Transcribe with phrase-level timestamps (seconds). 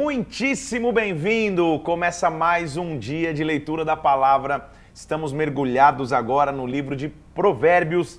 [0.00, 1.78] muitíssimo bem-vindo!
[1.80, 4.70] Começa mais um dia de leitura da palavra.
[4.94, 8.18] Estamos mergulhados agora no livro de Provérbios,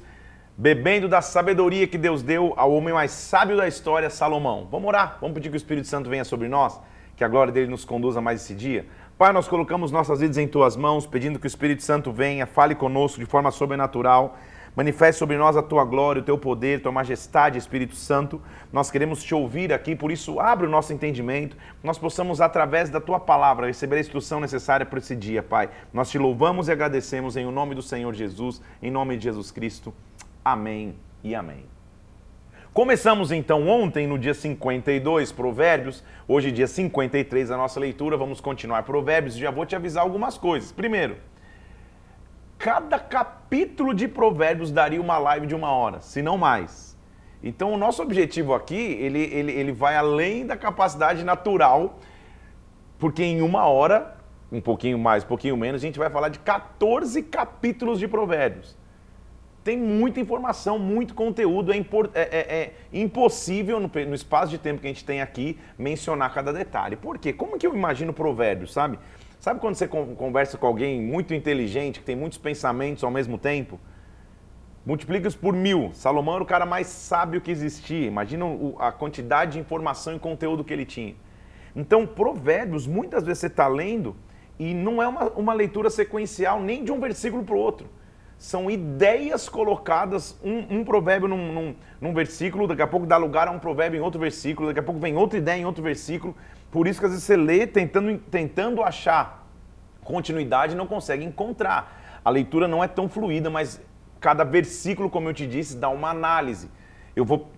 [0.56, 4.68] bebendo da sabedoria que Deus deu ao homem mais sábio da história, Salomão.
[4.70, 5.18] Vamos orar?
[5.20, 6.80] Vamos pedir que o Espírito Santo venha sobre nós,
[7.18, 8.86] que a glória dele nos conduza mais esse dia.
[9.18, 12.76] Pai, nós colocamos nossas vidas em tuas mãos, pedindo que o Espírito Santo venha, fale
[12.76, 14.38] conosco de forma sobrenatural
[14.76, 18.42] Manifeste sobre nós a tua glória, o teu poder, tua majestade, Espírito Santo.
[18.72, 23.02] Nós queremos te ouvir aqui, por isso abre o nosso entendimento, nós possamos, através da
[23.02, 25.70] tua palavra, receber a instrução necessária para esse dia, Pai.
[25.94, 29.52] Nós te louvamos e agradecemos em o nome do Senhor Jesus, em nome de Jesus
[29.52, 29.94] Cristo.
[30.44, 31.66] Amém e amém.
[32.74, 36.02] Começamos então ontem, no dia 52, Provérbios.
[36.26, 38.16] Hoje, dia 53, a nossa leitura.
[38.16, 39.36] Vamos continuar Provérbios.
[39.36, 40.72] Já vou te avisar algumas coisas.
[40.72, 41.18] Primeiro,
[42.62, 46.96] cada capítulo de Provérbios daria uma live de uma hora, se não mais.
[47.44, 52.00] Então, o nosso objetivo aqui, ele, ele, ele vai além da capacidade natural,
[53.00, 54.16] porque em uma hora,
[54.52, 58.78] um pouquinho mais, um pouquinho menos, a gente vai falar de 14 capítulos de Provérbios.
[59.64, 64.82] Tem muita informação, muito conteúdo, é, é, é, é impossível, no, no, espaço de tempo
[64.82, 66.96] que a gente tem aqui, mencionar cada detalhe.
[66.96, 67.34] Por quê?
[67.34, 69.00] Como que eu imagino Provérbios, sabe?
[69.42, 73.80] Sabe quando você conversa com alguém muito inteligente, que tem muitos pensamentos ao mesmo tempo?
[74.86, 75.90] Multiplica isso por mil.
[75.96, 78.06] Salomão era o cara mais sábio que existia.
[78.06, 78.46] Imagina
[78.78, 81.16] a quantidade de informação e conteúdo que ele tinha.
[81.76, 84.16] Então, provérbios, muitas vezes você está lendo
[84.60, 87.90] e não é uma, uma leitura sequencial nem de um versículo para o outro.
[88.42, 93.48] São ideias colocadas, um, um provérbio num, num, num versículo, daqui a pouco dá lugar
[93.48, 96.36] a um provérbio em outro versículo, daqui a pouco vem outra ideia em outro versículo.
[96.72, 99.48] Por isso que às vezes você lê tentando, tentando achar
[100.04, 102.20] continuidade e não consegue encontrar.
[102.26, 103.80] A leitura não é tão fluida, mas
[104.20, 106.68] cada versículo, como eu te disse, dá uma análise.
[107.16, 107.51] Eu vou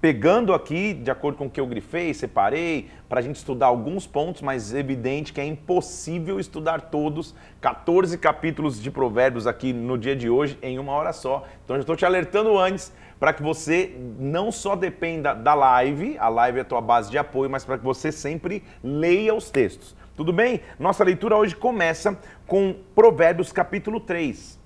[0.00, 4.06] pegando aqui, de acordo com o que eu grifei, separei, para a gente estudar alguns
[4.06, 9.98] pontos, mas é evidente que é impossível estudar todos, 14 capítulos de provérbios aqui no
[9.98, 11.44] dia de hoje, em uma hora só.
[11.64, 16.28] Então eu estou te alertando antes para que você não só dependa da live, a
[16.30, 19.94] live é a tua base de apoio, mas para que você sempre leia os textos.
[20.16, 20.62] Tudo bem?
[20.78, 24.58] Nossa leitura hoje começa com Provérbios capítulo 3.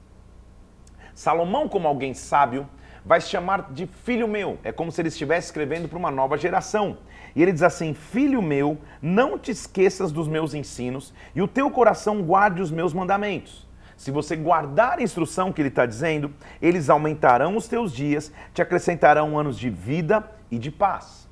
[1.13, 2.69] Salomão, como alguém sábio,
[3.05, 4.59] vai se chamar de filho meu.
[4.65, 6.99] É como se ele estivesse escrevendo para uma nova geração.
[7.37, 11.71] E ele diz assim: Filho meu, não te esqueças dos meus ensinos e o teu
[11.71, 13.67] coração guarde os meus mandamentos.
[13.97, 18.61] Se você guardar a instrução que ele está dizendo, eles aumentarão os teus dias, te
[18.61, 21.29] acrescentarão anos de vida e de paz.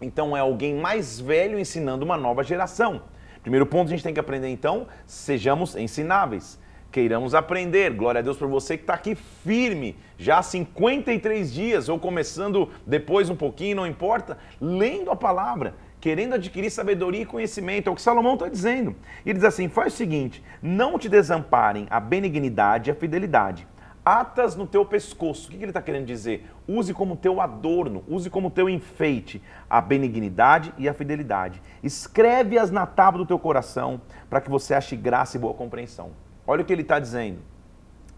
[0.00, 3.02] Então é alguém mais velho ensinando uma nova geração.
[3.42, 6.58] Primeiro ponto a gente tem que aprender então, sejamos ensináveis.
[6.92, 7.94] Queiramos aprender.
[7.94, 12.68] Glória a Deus por você que está aqui firme, já há 53 dias, ou começando
[12.86, 17.88] depois um pouquinho, não importa, lendo a palavra querendo adquirir sabedoria e conhecimento.
[17.88, 18.94] É o que Salomão está dizendo.
[19.24, 23.66] Ele diz assim: faz o seguinte: não te desamparem a benignidade e a fidelidade.
[24.04, 25.48] Atas no teu pescoço.
[25.48, 26.44] O que ele está querendo dizer?
[26.66, 31.62] Use como teu adorno, use como teu enfeite a benignidade e a fidelidade.
[31.82, 36.10] Escreve-as na tábua do teu coração, para que você ache graça e boa compreensão.
[36.52, 37.38] Olha o que ele está dizendo.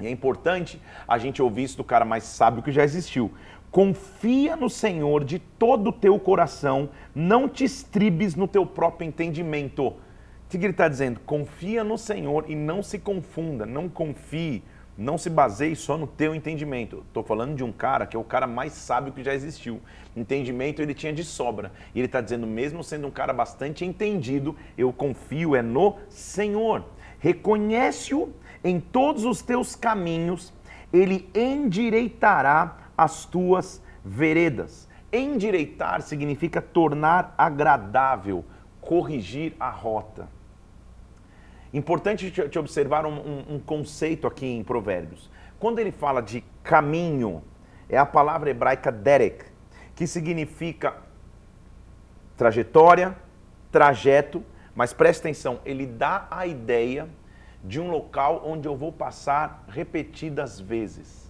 [0.00, 3.31] E é importante a gente ouvir isso do cara mais sábio que já existiu.
[3.71, 9.87] Confia no Senhor de todo o teu coração, não te estribes no teu próprio entendimento.
[9.87, 9.97] O
[10.49, 11.21] que ele está dizendo?
[11.21, 14.65] Confia no Senhor e não se confunda, não confie,
[14.99, 17.05] não se baseie só no teu entendimento.
[17.06, 19.81] Estou falando de um cara que é o cara mais sábio que já existiu.
[20.17, 21.71] Entendimento ele tinha de sobra.
[21.94, 26.84] E ele está dizendo, mesmo sendo um cara bastante entendido, eu confio é no Senhor.
[27.25, 30.53] Reconhece-o em todos os teus caminhos,
[30.93, 34.87] ele endireitará as tuas veredas.
[35.11, 38.45] Endireitar significa tornar agradável,
[38.79, 40.29] corrigir a rota.
[41.73, 45.31] Importante te observar um, um, um, conceito aqui em Provérbios.
[45.59, 47.43] Quando ele fala de caminho,
[47.88, 49.47] é a palavra hebraica derek,
[49.97, 50.99] que significa
[52.37, 53.17] trajetória,
[53.73, 54.44] trajeto,
[54.75, 57.09] mas preste atenção, ele dá a ideia
[57.62, 61.25] de um local onde eu vou passar repetidas vezes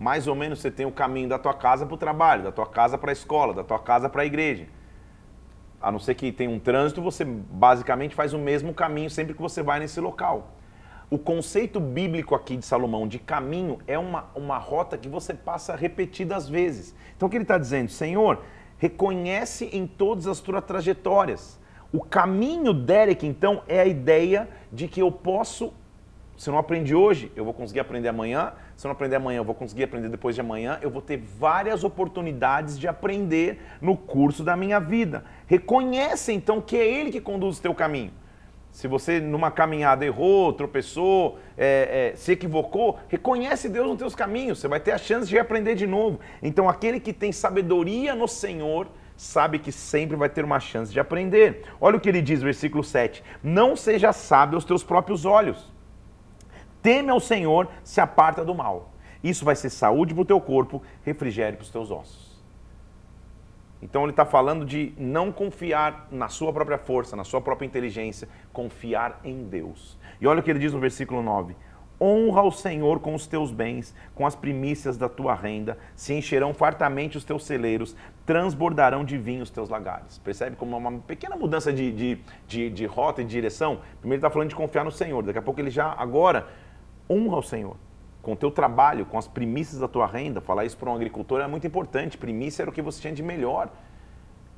[0.00, 2.64] mais ou menos você tem o caminho da tua casa para o trabalho, da tua
[2.64, 4.66] casa para a escola, da tua casa para a igreja.
[5.78, 9.42] A não ser que tenha um trânsito, você basicamente faz o mesmo caminho sempre que
[9.42, 10.52] você vai nesse local.
[11.10, 15.76] O conceito bíblico aqui de Salomão de caminho é uma, uma rota que você passa
[15.76, 16.94] repetidas vezes.
[17.14, 17.90] Então o que ele está dizendo?
[17.90, 18.42] Senhor,
[18.78, 21.59] reconhece em todas as tuas trajetórias.
[21.92, 25.72] O caminho, Derek, então, é a ideia de que eu posso
[26.36, 28.54] Se eu não aprendi hoje, eu vou conseguir aprender amanhã.
[28.74, 30.78] Se eu não aprender amanhã, eu vou conseguir aprender depois de amanhã.
[30.80, 35.22] Eu vou ter várias oportunidades de aprender no curso da minha vida.
[35.46, 38.12] Reconhece então que é Ele que conduz o teu caminho.
[38.72, 44.60] Se você numa caminhada errou, tropeçou, é, é, se equivocou, reconhece Deus nos teus caminhos.
[44.60, 46.20] Você vai ter a chance de aprender de novo.
[46.42, 48.88] Então aquele que tem sabedoria no Senhor
[49.20, 51.64] sabe que sempre vai ter uma chance de aprender.
[51.78, 53.22] Olha o que ele diz, versículo 7.
[53.42, 55.70] Não seja sábio aos teus próprios olhos.
[56.82, 58.94] Teme ao Senhor, se aparta do mal.
[59.22, 62.42] Isso vai ser saúde para o teu corpo, refrigério para os teus ossos.
[63.82, 68.26] Então ele está falando de não confiar na sua própria força, na sua própria inteligência,
[68.54, 69.98] confiar em Deus.
[70.18, 71.54] E olha o que ele diz no versículo 9:
[72.00, 76.54] Honra o Senhor com os teus bens, com as primícias da tua renda, se encherão
[76.54, 77.94] fartamente os teus celeiros,
[78.24, 80.18] transbordarão de vinho os teus lagares.
[80.18, 82.18] Percebe como é uma pequena mudança de, de,
[82.48, 83.80] de, de rota e de direção?
[84.00, 86.48] Primeiro ele está falando de confiar no Senhor, daqui a pouco ele já, agora,
[87.08, 87.76] honra o Senhor.
[88.22, 91.40] Com o teu trabalho, com as primícias da tua renda, falar isso para um agricultor
[91.40, 92.16] é muito importante.
[92.16, 93.70] Primícia era o que você tinha de melhor.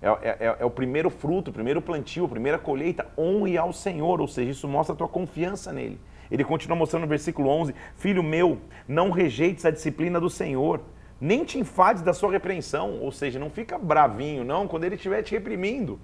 [0.00, 3.06] É, é, é, é, o primeiro fruto, o primeiro plantio, a primeira colheita.
[3.16, 6.00] Honre ao Senhor, ou seja, isso mostra a tua confiança nele.
[6.32, 8.58] Ele continua mostrando no versículo 11: Filho meu,
[8.88, 10.80] não rejeites a disciplina do Senhor,
[11.20, 15.22] nem te enfades da sua repreensão, ou seja, não fica bravinho, não, quando ele estiver
[15.22, 16.00] te reprimindo.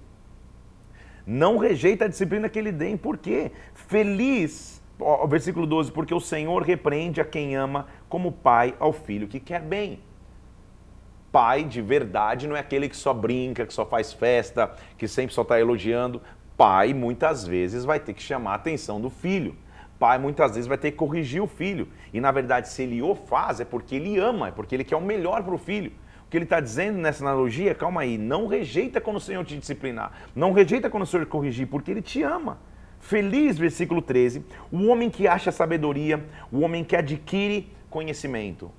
[1.25, 3.51] Não rejeita a disciplina que ele tem, por quê?
[3.73, 9.27] Feliz ó, versículo 12, porque o Senhor repreende a quem ama, como pai ao filho
[9.27, 9.99] que quer bem.
[11.31, 15.33] Pai de verdade não é aquele que só brinca, que só faz festa, que sempre
[15.33, 16.21] só está elogiando.
[16.55, 19.55] Pai muitas vezes vai ter que chamar a atenção do filho.
[19.99, 21.89] Pai muitas vezes vai ter que corrigir o filho.
[22.13, 24.95] E na verdade, se ele o faz, é porque ele ama, é porque ele quer
[24.95, 25.91] o melhor para o filho.
[26.25, 29.57] O que ele está dizendo nessa analogia, calma aí, não rejeita quando o Senhor te
[29.57, 32.59] disciplinar, não rejeita quando o Senhor te corrigir, porque ele te ama.
[32.99, 38.71] Feliz, versículo 13, o homem que acha sabedoria, o homem que adquire conhecimento.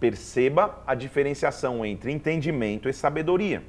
[0.00, 3.62] Perceba a diferenciação entre entendimento e sabedoria.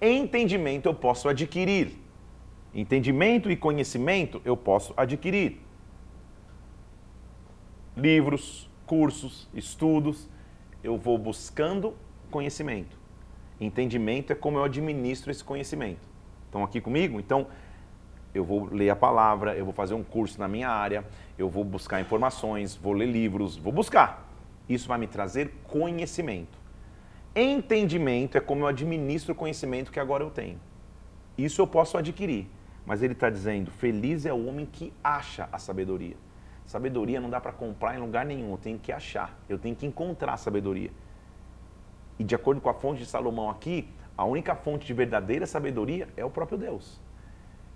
[0.00, 2.05] Entendimento eu posso adquirir.
[2.76, 5.62] Entendimento e conhecimento eu posso adquirir.
[7.96, 10.28] Livros, cursos, estudos,
[10.84, 11.94] eu vou buscando
[12.30, 12.98] conhecimento.
[13.58, 16.06] Entendimento é como eu administro esse conhecimento.
[16.44, 17.18] Estão aqui comigo?
[17.18, 17.46] Então,
[18.34, 21.02] eu vou ler a palavra, eu vou fazer um curso na minha área,
[21.38, 24.30] eu vou buscar informações, vou ler livros, vou buscar.
[24.68, 26.58] Isso vai me trazer conhecimento.
[27.34, 30.60] Entendimento é como eu administro o conhecimento que agora eu tenho.
[31.38, 32.54] Isso eu posso adquirir.
[32.86, 36.16] Mas ele está dizendo: feliz é o homem que acha a sabedoria.
[36.64, 39.86] Sabedoria não dá para comprar em lugar nenhum, eu tenho que achar, eu tenho que
[39.86, 40.90] encontrar a sabedoria.
[42.18, 46.08] E de acordo com a fonte de Salomão aqui, a única fonte de verdadeira sabedoria
[46.16, 47.00] é o próprio Deus.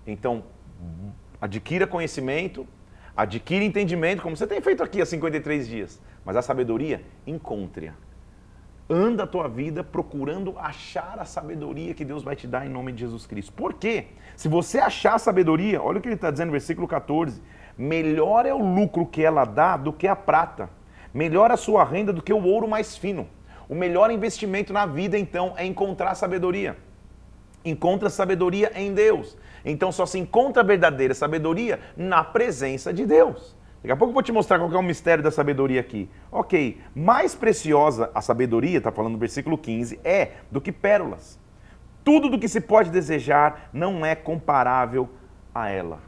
[0.05, 0.43] Então,
[1.39, 2.67] adquira conhecimento,
[3.15, 6.01] adquira entendimento, como você tem feito aqui há 53 dias.
[6.25, 7.93] Mas a sabedoria, encontre-a.
[8.93, 12.91] Anda a tua vida procurando achar a sabedoria que Deus vai te dar em nome
[12.91, 13.53] de Jesus Cristo.
[13.53, 14.07] Por quê?
[14.35, 17.41] Se você achar a sabedoria, olha o que ele está dizendo no versículo 14:
[17.77, 20.69] melhor é o lucro que ela dá do que a prata,
[21.13, 23.29] melhor a sua renda do que o ouro mais fino.
[23.69, 26.75] O melhor investimento na vida, então, é encontrar sabedoria.
[27.63, 29.37] Encontra sabedoria em Deus.
[29.63, 33.55] Então só se encontra verdadeira sabedoria na presença de Deus.
[33.81, 36.07] Daqui a pouco eu vou te mostrar qual é o mistério da sabedoria aqui.
[36.31, 41.39] Ok, mais preciosa a sabedoria, está falando no versículo 15, é do que pérolas.
[42.03, 45.09] Tudo do que se pode desejar não é comparável
[45.53, 45.99] a ela.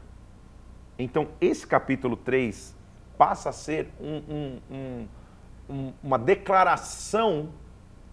[0.96, 2.76] Então, esse capítulo 3
[3.18, 5.08] passa a ser um, um,
[5.68, 7.48] um, uma declaração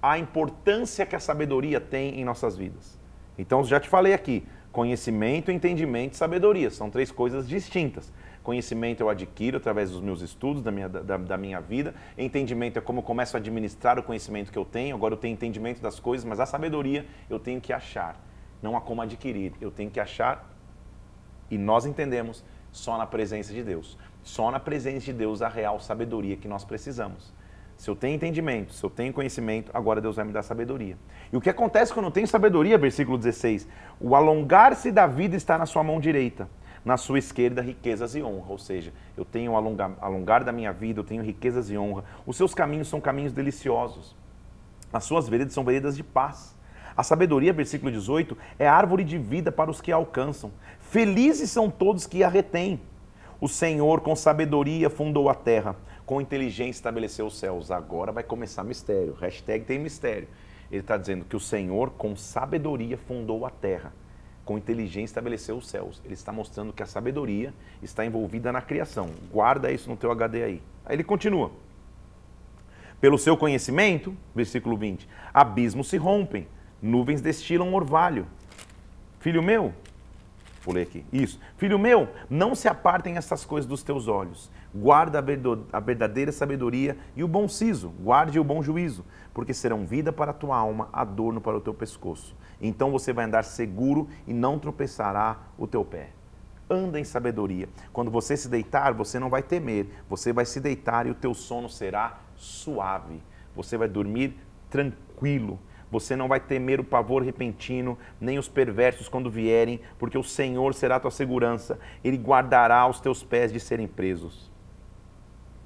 [0.02, 3.00] à importância que a sabedoria tem em nossas vidas.
[3.38, 8.12] Então, já te falei aqui, Conhecimento, entendimento e sabedoria são três coisas distintas.
[8.44, 11.94] Conhecimento eu adquiro através dos meus estudos, da minha, da, da, minha vida.
[12.18, 14.96] Entendimento é como eu começo a administrar o conhecimento que eu tenho.
[14.96, 18.20] Agora eu tenho entendimento das coisas, mas a sabedoria eu tenho que achar.
[18.62, 19.54] Não há como adquirir.
[19.62, 20.50] Eu tenho que achar
[21.52, 23.98] e nós entendemos só na presença de Deus.
[24.24, 27.34] Só na presença de Deus a real sabedoria que nós precisamos.
[27.82, 30.96] Se eu tenho entendimento, se eu tenho conhecimento, agora Deus vai me dar sabedoria.
[31.34, 33.68] E o que acontece quando eu não tenho sabedoria, versículo 16?
[34.00, 36.48] O alongar-se da vida está na sua mão direita,
[36.84, 38.52] na sua esquerda riquezas e honra.
[38.52, 42.04] Ou seja, eu tenho alongar, alongar da minha vida, eu tenho riquezas e honra.
[42.26, 44.16] Os seus caminhos são caminhos deliciosos.
[44.92, 46.56] As suas veredas são veredas de paz.
[46.96, 50.52] A sabedoria, versículo 18, é árvore de vida para os que a alcançam.
[50.80, 52.80] Felizes são todos que a retêm.
[53.40, 55.76] O Senhor, com sabedoria, fundou a terra
[56.12, 57.72] com inteligência estabeleceu os céus.
[57.72, 59.14] Agora vai começar mistério.
[59.14, 60.28] Hashtag tem mistério.
[60.70, 63.94] Ele está dizendo que o Senhor, com sabedoria, fundou a terra.
[64.46, 66.02] Com inteligência estabeleceu os céus.
[66.04, 69.10] Ele está mostrando que a sabedoria está envolvida na criação.
[69.32, 70.64] Guarda isso no teu HD aí.
[70.86, 71.52] Aí ele continua.
[73.00, 76.48] Pelo seu conhecimento, versículo 20, abismos se rompem,
[76.82, 78.28] nuvens destilam orvalho.
[79.20, 79.74] Filho meu,
[80.64, 81.40] pulei aqui, isso.
[81.58, 84.52] Filho meu, não se apartem essas coisas dos teus olhos.
[84.74, 85.24] Guarda
[85.74, 89.04] a verdadeira sabedoria e o bom siso, guarde o bom juízo,
[89.34, 92.36] porque serão vida para a tua alma, adorno para o teu pescoço.
[92.60, 96.10] Então você vai andar seguro e não tropeçará o teu pé.
[96.70, 97.68] Anda em sabedoria.
[97.92, 99.88] Quando você se deitar, você não vai temer.
[100.10, 103.22] Você vai se deitar e o teu sono será suave.
[103.56, 104.38] Você vai dormir
[104.70, 105.60] tranquilo.
[105.90, 110.74] Você não vai temer o pavor repentino, nem os perversos quando vierem, porque o Senhor
[110.74, 111.78] será a tua segurança.
[112.02, 114.51] Ele guardará os teus pés de serem presos.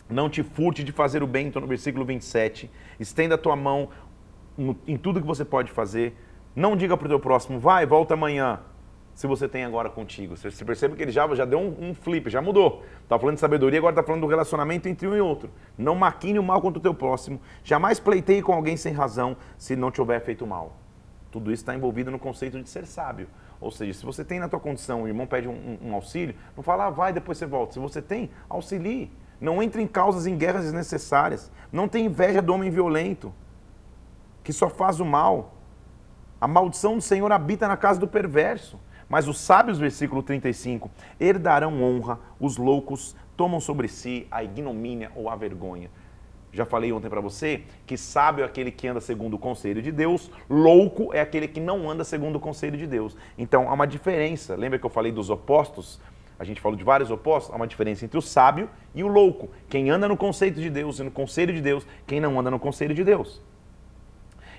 [0.09, 2.69] Não te furte de fazer o bem, então no versículo 27.
[2.99, 3.89] Estenda a tua mão
[4.57, 6.15] no, em tudo que você pode fazer.
[6.55, 8.59] Não diga para o teu próximo, vai, volta amanhã,
[9.13, 10.37] se você tem agora contigo.
[10.37, 12.83] Você percebe que ele já, já deu um, um flip, já mudou.
[13.01, 15.49] Está falando de sabedoria, agora está falando do relacionamento entre um e outro.
[15.77, 17.39] Não maquine o mal contra o teu próximo.
[17.63, 20.77] Jamais pleiteie com alguém sem razão, se não te houver feito mal.
[21.31, 23.27] Tudo isso está envolvido no conceito de ser sábio.
[23.59, 26.35] Ou seja, se você tem na tua condição, o irmão pede um, um, um auxílio,
[26.55, 27.73] não fala, ah, vai, depois você volta.
[27.73, 29.11] Se você tem, auxilie.
[29.39, 31.51] Não entre em causas, em guerras desnecessárias.
[31.71, 33.33] Não tem inveja do homem violento,
[34.43, 35.55] que só faz o mal.
[36.39, 38.79] A maldição do Senhor habita na casa do perverso.
[39.07, 40.89] Mas os sábios, versículo 35,
[41.19, 45.89] herdarão honra, os loucos tomam sobre si a ignomínia ou a vergonha.
[46.51, 49.91] Já falei ontem para você que sábio é aquele que anda segundo o conselho de
[49.91, 53.15] Deus, louco é aquele que não anda segundo o conselho de Deus.
[53.37, 54.55] Então há uma diferença.
[54.55, 55.99] Lembra que eu falei dos opostos?
[56.37, 59.49] A gente falou de vários opostos, há uma diferença entre o sábio e o louco.
[59.69, 62.59] Quem anda no conceito de Deus e no conselho de Deus, quem não anda no
[62.59, 63.41] conselho de Deus.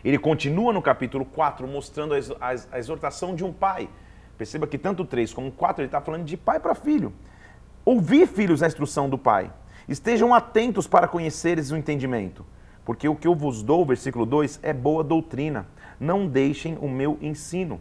[0.04, 3.88] Ele continua no capítulo 4 mostrando a exortação de um pai.
[4.38, 7.12] Perceba que tanto 3 como 4 ele está falando de pai para filho.
[7.84, 9.50] Ouvir, filhos, a instrução do pai.
[9.88, 12.44] Estejam atentos para conheceres o entendimento.
[12.84, 15.66] Porque o que eu vos dou, versículo 2, é boa doutrina.
[15.98, 17.80] Não deixem o meu ensino.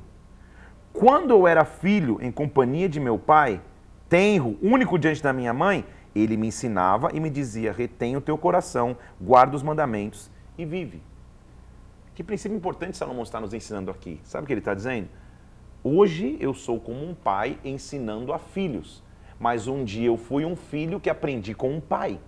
[0.92, 3.62] Quando eu era filho em companhia de meu pai,
[4.10, 5.86] tenro, único diante da minha mãe,
[6.16, 11.02] ele me ensinava e me dizia: retém o teu coração, guarda os mandamentos e vive.
[12.14, 14.22] Que princípio importante Salomão está nos ensinando aqui.
[14.24, 15.10] Sabe o que ele está dizendo?
[15.84, 19.04] Hoje eu sou como um pai ensinando a filhos,
[19.38, 22.20] mas um dia eu fui um filho que aprendi com um pai.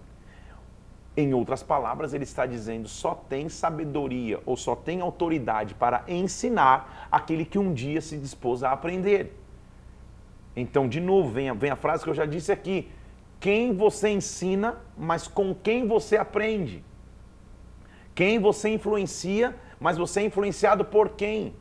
[1.16, 7.08] Em outras palavras, ele está dizendo: só tem sabedoria ou só tem autoridade para ensinar
[7.10, 9.47] aquele que um dia se dispôs a aprender.
[10.60, 12.90] Então, de novo, vem a, vem a frase que eu já disse aqui:
[13.40, 16.84] quem você ensina, mas com quem você aprende.
[18.16, 21.54] Quem você influencia, mas você é influenciado por quem?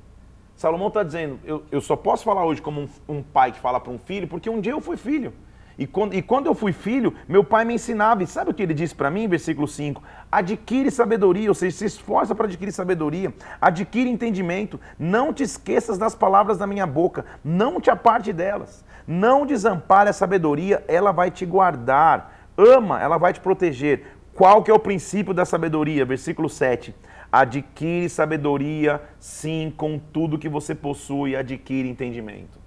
[0.56, 3.78] Salomão está dizendo: eu, eu, só posso falar hoje como um, um pai que fala
[3.78, 5.34] para um filho, porque um dia eu fui filho.
[5.78, 8.22] E quando, e quando eu fui filho, meu pai me ensinava.
[8.22, 10.02] E sabe o que ele disse para mim, versículo 5?
[10.32, 14.80] Adquire sabedoria, ou seja, se esforça para adquirir sabedoria, adquire entendimento.
[14.98, 18.86] Não te esqueças das palavras da minha boca, não te aparte delas.
[19.06, 22.48] Não desampare a sabedoria, ela vai te guardar.
[22.56, 24.16] Ama, ela vai te proteger.
[24.34, 26.04] Qual que é o princípio da sabedoria?
[26.04, 26.94] Versículo 7.
[27.30, 32.58] Adquire sabedoria, sim, com tudo que você possui, adquire entendimento.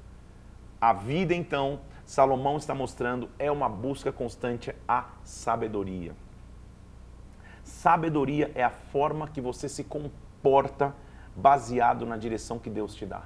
[0.80, 6.14] A vida, então, Salomão está mostrando é uma busca constante à sabedoria.
[7.64, 10.96] Sabedoria é a forma que você se comporta
[11.36, 13.24] baseado na direção que Deus te dá.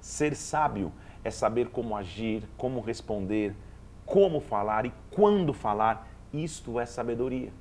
[0.00, 0.92] Ser sábio
[1.24, 3.56] é saber como agir, como responder,
[4.04, 6.08] como falar e quando falar.
[6.32, 7.52] Isto é sabedoria.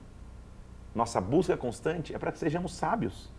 [0.94, 3.32] Nossa busca constante é para que sejamos sábios.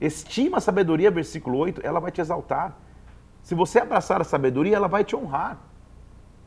[0.00, 2.76] Estima a sabedoria, versículo 8, ela vai te exaltar.
[3.42, 5.58] Se você abraçar a sabedoria, ela vai te honrar.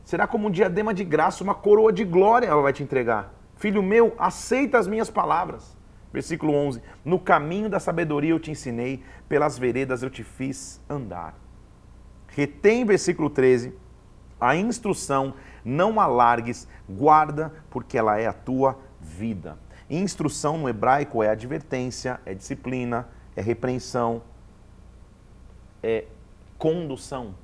[0.03, 3.33] Será como um diadema de graça, uma coroa de glória ela vai te entregar.
[3.55, 5.77] Filho meu, aceita as minhas palavras.
[6.11, 11.42] Versículo 11: No caminho da sabedoria eu te ensinei, pelas veredas eu te fiz andar.
[12.35, 13.73] Retém, versículo 13,
[14.39, 19.57] a instrução, não alargues, guarda, porque ela é a tua vida.
[19.89, 24.23] Instrução no hebraico é advertência, é disciplina, é repreensão,
[25.81, 26.05] é
[26.57, 27.35] condução.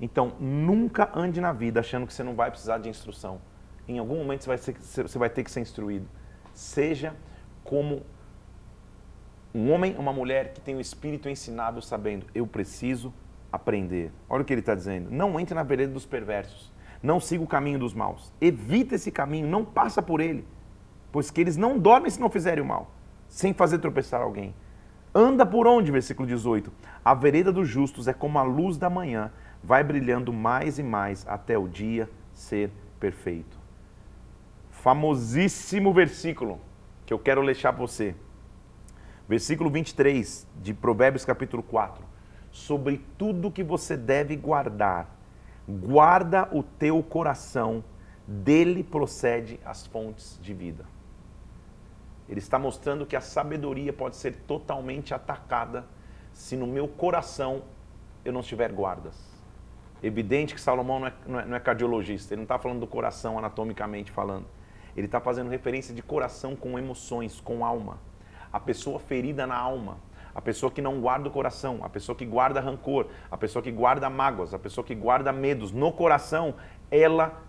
[0.00, 3.40] Então, nunca ande na vida achando que você não vai precisar de instrução.
[3.88, 6.08] Em algum momento você vai, ser, você vai ter que ser instruído.
[6.52, 7.16] Seja
[7.64, 8.02] como
[9.54, 13.12] um homem ou uma mulher que tem o espírito ensinado, sabendo, eu preciso
[13.54, 14.12] aprender.
[14.28, 15.10] Olha o que ele está dizendo.
[15.10, 16.72] Não entre na vereda dos perversos.
[17.02, 18.32] Não siga o caminho dos maus.
[18.40, 20.46] Evita esse caminho, não passa por ele.
[21.12, 22.90] Pois que eles não dormem se não fizerem o mal,
[23.28, 24.54] sem fazer tropeçar alguém.
[25.14, 25.92] Anda por onde?
[25.92, 26.72] Versículo 18.
[27.04, 29.30] A vereda dos justos é como a luz da manhã,
[29.62, 33.56] vai brilhando mais e mais até o dia ser perfeito.
[34.70, 36.60] Famosíssimo versículo
[37.06, 38.14] que eu quero deixar para você.
[39.28, 42.03] Versículo 23 de Provérbios capítulo 4.
[42.54, 45.08] Sobre tudo que você deve guardar,
[45.68, 47.82] guarda o teu coração,
[48.28, 50.84] dele procede as fontes de vida.
[52.28, 55.84] Ele está mostrando que a sabedoria pode ser totalmente atacada
[56.32, 57.62] se no meu coração
[58.24, 59.18] eu não tiver guardas.
[60.00, 62.86] Evidente que Salomão não é, não é, não é cardiologista, ele não está falando do
[62.86, 64.46] coração anatomicamente falando.
[64.96, 67.98] Ele está fazendo referência de coração com emoções, com alma.
[68.52, 69.98] A pessoa ferida na alma,
[70.34, 73.70] a pessoa que não guarda o coração, a pessoa que guarda rancor, a pessoa que
[73.70, 76.54] guarda mágoas, a pessoa que guarda medos no coração,
[76.90, 77.40] ela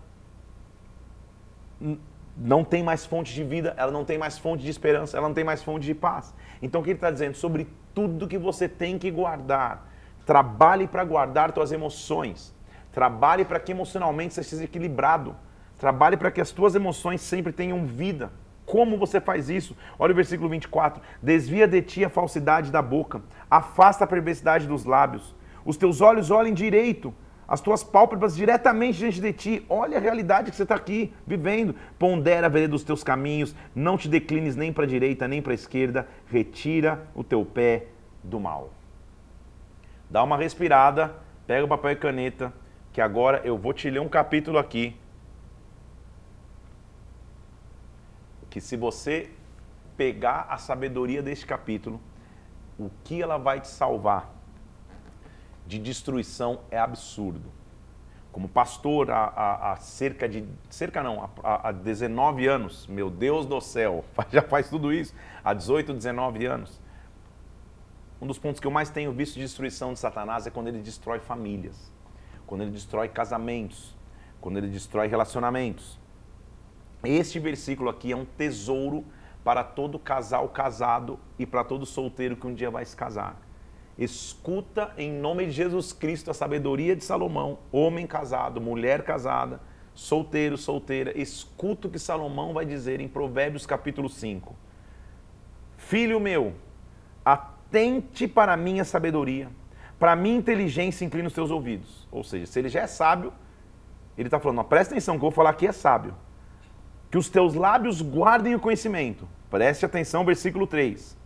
[2.36, 5.34] não tem mais fonte de vida, ela não tem mais fonte de esperança, ela não
[5.34, 6.34] tem mais fonte de paz.
[6.62, 7.34] Então o que ele está dizendo?
[7.34, 9.90] Sobre tudo que você tem que guardar.
[10.24, 12.54] Trabalhe para guardar suas emoções.
[12.92, 15.34] Trabalhe para que emocionalmente você esteja equilibrado.
[15.78, 18.30] Trabalhe para que as tuas emoções sempre tenham vida.
[18.66, 19.76] Como você faz isso?
[19.96, 21.00] Olha o versículo 24.
[21.22, 25.34] Desvia de ti a falsidade da boca, afasta a perversidade dos lábios.
[25.64, 27.14] Os teus olhos olhem direito,
[27.48, 29.66] as tuas pálpebras diretamente diante de ti.
[29.68, 31.76] Olha a realidade que você está aqui vivendo.
[31.96, 35.52] Pondera a vereda dos teus caminhos, não te declines nem para a direita nem para
[35.52, 36.08] a esquerda.
[36.26, 37.86] Retira o teu pé
[38.22, 38.72] do mal.
[40.10, 41.14] Dá uma respirada,
[41.46, 42.52] pega o papel e caneta,
[42.92, 44.96] que agora eu vou te ler um capítulo aqui.
[48.56, 49.28] Que se você
[49.98, 52.00] pegar a sabedoria deste capítulo,
[52.78, 54.34] o que ela vai te salvar
[55.66, 57.52] de destruição é absurdo.
[58.32, 60.48] Como pastor há, há, cerca de.
[60.70, 65.52] cerca não, há, há 19 anos, meu Deus do céu, já faz tudo isso, há
[65.52, 66.80] 18, 19 anos.
[68.22, 70.80] Um dos pontos que eu mais tenho visto de destruição de Satanás é quando ele
[70.80, 71.92] destrói famílias,
[72.46, 73.94] quando ele destrói casamentos,
[74.40, 76.05] quando ele destrói relacionamentos.
[77.04, 79.04] Este versículo aqui é um tesouro
[79.44, 83.40] para todo casal casado e para todo solteiro que um dia vai se casar.
[83.98, 89.60] Escuta em nome de Jesus Cristo a sabedoria de Salomão, homem casado, mulher casada,
[89.94, 91.16] solteiro, solteira.
[91.18, 94.54] Escuta o que Salomão vai dizer em Provérbios capítulo 5.
[95.78, 96.54] Filho meu,
[97.24, 99.48] atente para a minha sabedoria,
[99.98, 102.06] para a minha inteligência inclina os teus ouvidos.
[102.10, 103.32] Ou seja, se ele já é sábio,
[104.18, 106.14] ele está falando, presta atenção que eu vou falar aqui é sábio.
[107.10, 109.28] Que os teus lábios guardem o conhecimento.
[109.50, 111.16] Preste atenção, versículo 3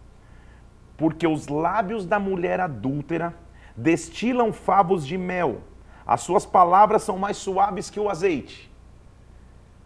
[1.01, 3.35] porque os lábios da mulher adúltera
[3.75, 5.63] destilam favos de mel.
[6.07, 8.71] As suas palavras são mais suaves que o azeite.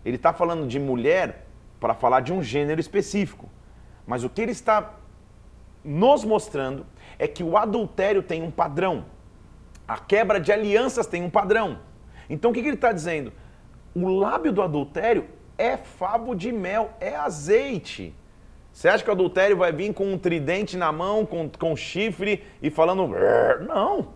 [0.04, 1.46] Ele está falando de mulher
[1.78, 3.48] para falar de um gênero específico.
[4.04, 4.94] Mas o que ele está
[5.84, 6.84] nos mostrando
[7.16, 9.04] é que o adultério tem um padrão.
[9.86, 11.78] A quebra de alianças tem um padrão.
[12.28, 13.32] Então o que, que ele está dizendo?
[13.94, 18.14] O lábio do adultério é favo de mel, é azeite.
[18.72, 22.42] Você acha que o adultério vai vir com um tridente na mão, com, com chifre
[22.60, 23.08] e falando.
[23.66, 24.08] Não!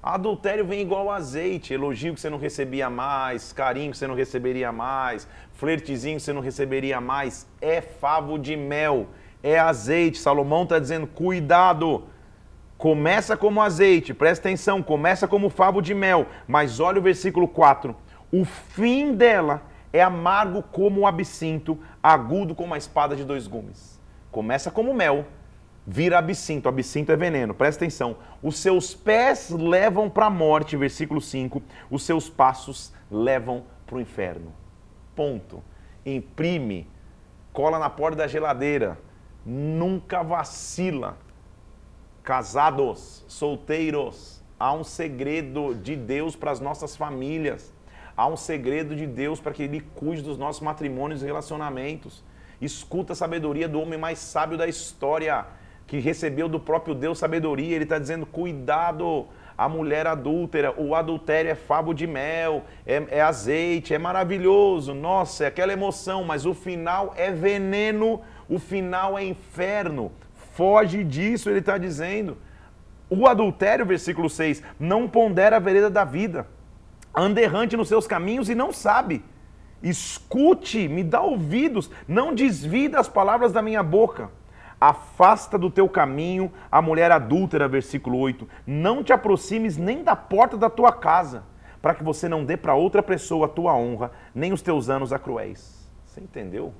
[0.00, 4.70] Adultério vem igual azeite, elogio que você não recebia mais, carinho que você não receberia
[4.70, 7.48] mais, flertezinho que você não receberia mais.
[7.60, 9.08] É favo de mel,
[9.42, 10.18] é azeite.
[10.18, 12.04] Salomão está dizendo: cuidado!
[12.76, 17.96] Começa como azeite, presta atenção, começa como favo de mel, mas olha o versículo 4.
[18.30, 19.62] O fim dela
[19.94, 24.00] é amargo como o absinto, agudo como a espada de dois gumes.
[24.32, 25.24] Começa como mel,
[25.86, 26.68] vira absinto.
[26.68, 28.16] Absinto é veneno, presta atenção.
[28.42, 31.62] Os seus pés levam para a morte, versículo 5.
[31.88, 34.52] Os seus passos levam para o inferno.
[35.14, 35.62] Ponto.
[36.04, 36.88] Imprime,
[37.52, 38.98] cola na porta da geladeira.
[39.46, 41.16] Nunca vacila.
[42.24, 47.73] Casados, solteiros, há um segredo de Deus para as nossas famílias.
[48.16, 52.22] Há um segredo de Deus para que Ele cuide dos nossos matrimônios e relacionamentos.
[52.60, 55.44] Escuta a sabedoria do homem mais sábio da história,
[55.86, 57.74] que recebeu do próprio Deus sabedoria.
[57.74, 63.20] Ele está dizendo: cuidado, a mulher adúltera, o adultério é favo de mel, é, é,
[63.20, 69.24] azeite, é maravilhoso, nossa, é aquela emoção, mas o final é veneno, o final é
[69.24, 70.12] inferno.
[70.54, 72.36] Foge disso, ele está dizendo.
[73.10, 76.46] O adultério, versículo 6, não pondera a vereda da vida,
[77.14, 79.24] anda errante nos seus caminhos e não sabe.
[79.82, 84.30] Escute, me dá ouvidos, não desvie das palavras da minha boca.
[84.80, 88.48] Afasta do teu caminho a mulher adúltera, versículo 8.
[88.66, 91.44] Não te aproximes nem da porta da tua casa,
[91.80, 95.12] para que você não dê para outra pessoa a tua honra, nem os teus anos
[95.12, 95.90] a cruéis.
[96.04, 96.72] Você entendeu?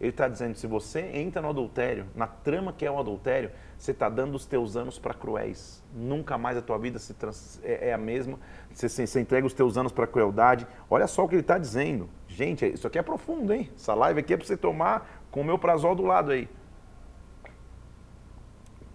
[0.00, 3.92] Ele está dizendo: se você entra no adultério, na trama que é o adultério, você
[3.92, 5.82] está dando os teus anos para cruéis.
[5.94, 8.38] Nunca mais a tua vida se trans, é, é, a mesma.
[8.72, 10.66] Você, você entrega os teus anos para crueldade.
[10.90, 12.08] Olha só o que ele está dizendo.
[12.28, 13.70] Gente, isso aqui é profundo, hein?
[13.76, 16.48] Essa live aqui é para você tomar com o meu prazol do lado aí.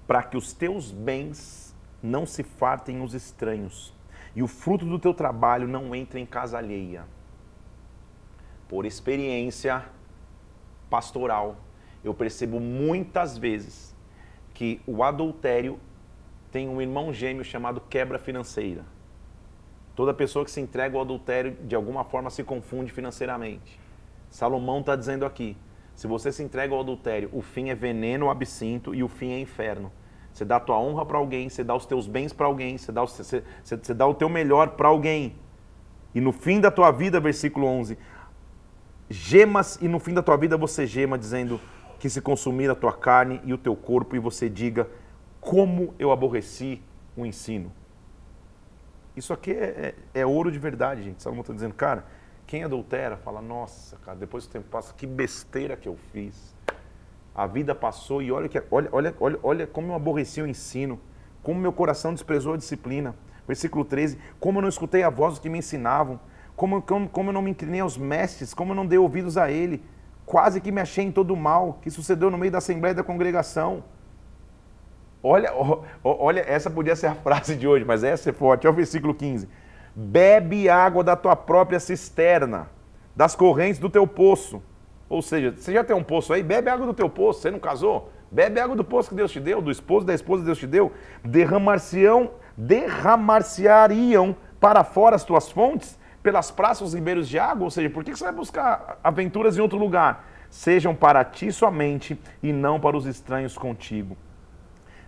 [0.06, 3.94] Para que os teus bens não se fartem os estranhos
[4.36, 7.06] e o fruto do teu trabalho não entre em casa alheia.
[8.68, 9.86] Por experiência
[10.90, 11.58] pastoral,
[12.04, 13.96] eu percebo muitas vezes
[14.54, 15.80] que o adultério
[16.52, 18.84] tem um irmão gêmeo chamado quebra financeira.
[19.96, 23.80] Toda pessoa que se entrega ao adultério, de alguma forma, se confunde financeiramente.
[24.30, 25.58] Salomão está dizendo aqui:
[25.94, 29.40] se você se entrega ao adultério, o fim é veneno absinto e o fim é
[29.40, 29.92] inferno.
[30.32, 32.92] Você dá a tua honra para alguém, você dá os teus bens para alguém, você
[32.92, 35.36] dá, o, você, você dá o teu melhor para alguém.
[36.14, 37.98] E no fim da tua vida, versículo 11,
[39.10, 41.60] gemas e no fim da tua vida você gema dizendo
[42.00, 44.88] que se consumir a tua carne e o teu corpo e você diga
[45.42, 46.82] como eu aborreci
[47.16, 47.72] o ensino.
[49.16, 51.22] Isso aqui é, é, é ouro de verdade, gente.
[51.22, 52.06] Salomão está dizendo, cara,
[52.48, 56.56] quem adultera fala, nossa, cara, depois do tempo passa, que besteira que eu fiz.
[57.36, 61.00] A vida passou e olha, que, olha, olha, olha, olha como eu aborreci o ensino,
[61.44, 63.16] como meu coração desprezou a disciplina.
[63.48, 66.20] Versículo 13, como eu não escutei a voz que me ensinavam,
[66.60, 69.50] como, como, como eu não me inclinei aos mestres, como eu não dei ouvidos a
[69.50, 69.82] ele,
[70.26, 73.02] quase que me achei em todo o mal que sucedeu no meio da assembleia da
[73.02, 73.82] congregação.
[75.24, 75.54] Olha,
[76.04, 78.68] olha, essa podia ser a frase de hoje, mas essa é forte.
[78.68, 79.48] Olha o versículo 15.
[79.96, 82.70] Bebe água da tua própria cisterna,
[83.16, 84.62] das correntes do teu poço.
[85.08, 87.40] Ou seja, você já tem um poço aí, bebe água do teu poço.
[87.40, 88.12] Você não casou?
[88.30, 90.68] Bebe água do poço que Deus te deu, do esposo da esposa que Deus te
[90.68, 90.92] deu.
[91.24, 97.66] Derramar-se-ão, derramar-se-ariam para fora as tuas fontes pelas praças os ribeiros de água?
[97.66, 100.28] Ou seja, por que você vai buscar aventuras em outro lugar?
[100.50, 104.18] Sejam para ti somente e não para os estranhos contigo.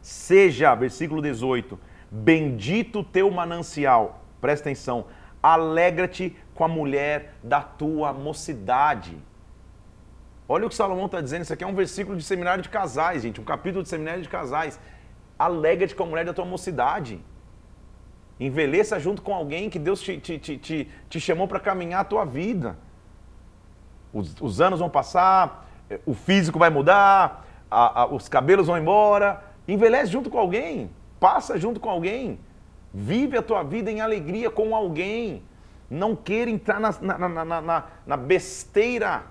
[0.02, 4.24] Seja, versículo 18, bendito teu manancial.
[4.39, 5.06] Presta atenção.
[5.41, 9.17] Alegra-te com a mulher da tua mocidade.
[10.47, 11.43] Olha o que Salomão está dizendo.
[11.43, 13.39] Isso aqui é um versículo de seminário de casais, gente.
[13.39, 14.80] Um capítulo de seminário de casais.
[15.39, 17.19] Alegra-te com a mulher da tua mocidade.
[18.41, 22.25] Envelheça junto com alguém que Deus te, te, te, te chamou para caminhar a tua
[22.25, 22.75] vida.
[24.12, 25.69] Os, os, anos vão passar,
[26.08, 29.43] o físico vai mudar, a, a, os cabelos vão embora.
[29.67, 32.39] Envelhece junto com alguém, passa junto com alguém.
[32.91, 35.43] Vive a tua vida em alegria com alguém.
[35.88, 39.21] Não queira entrar na, na, na, na, na besteira,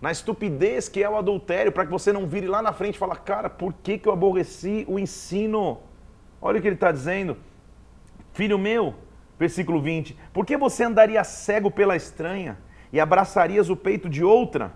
[0.00, 2.98] na estupidez que é o adultério, para que você não vire lá na frente e
[2.98, 5.78] fale, cara, por que, que eu aborreci o ensino?
[6.40, 7.36] Olha o que ele está dizendo.
[8.40, 8.94] Filho meu,
[9.38, 12.56] versículo 20, por que você andaria cego pela estranha
[12.90, 14.72] e abraçarias o peito de outra?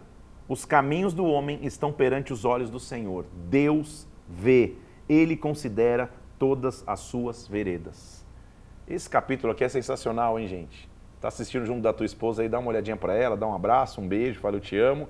[0.47, 3.25] Os caminhos do homem estão perante os olhos do Senhor.
[3.49, 4.75] Deus vê,
[5.09, 8.23] ele considera todas as suas veredas.
[8.87, 10.87] Esse capítulo aqui é sensacional, hein, gente?
[11.19, 13.99] Tá assistindo junto da tua esposa aí, dá uma olhadinha para ela, dá um abraço,
[13.99, 15.09] um beijo, fala eu te amo.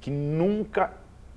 [0.00, 0.92] Que nunca,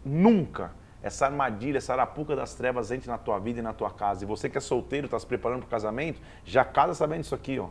[0.06, 0.70] nunca
[1.04, 4.24] essa armadilha, essa arapuca das trevas entre na tua vida e na tua casa.
[4.24, 7.36] E você que é solteiro, está se preparando para o casamento, já casa sabendo isso
[7.36, 7.70] aqui, ó.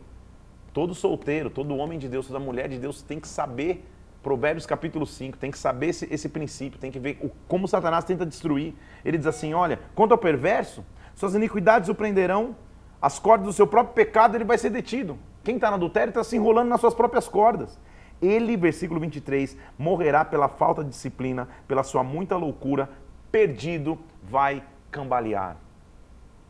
[0.73, 3.85] Todo solteiro, todo homem de Deus, toda mulher de Deus tem que saber
[4.21, 8.05] Provérbios capítulo 5, tem que saber esse, esse princípio, tem que ver o, como Satanás
[8.05, 8.75] tenta destruir.
[9.03, 12.55] Ele diz assim: olha, quanto ao perverso, suas iniquidades o prenderão,
[13.01, 15.17] as cordas do seu próprio pecado ele vai ser detido.
[15.43, 17.79] Quem está no adultério está se enrolando nas suas próprias cordas.
[18.21, 22.87] Ele, versículo 23, morrerá pela falta de disciplina, pela sua muita loucura,
[23.31, 25.57] perdido vai cambalear.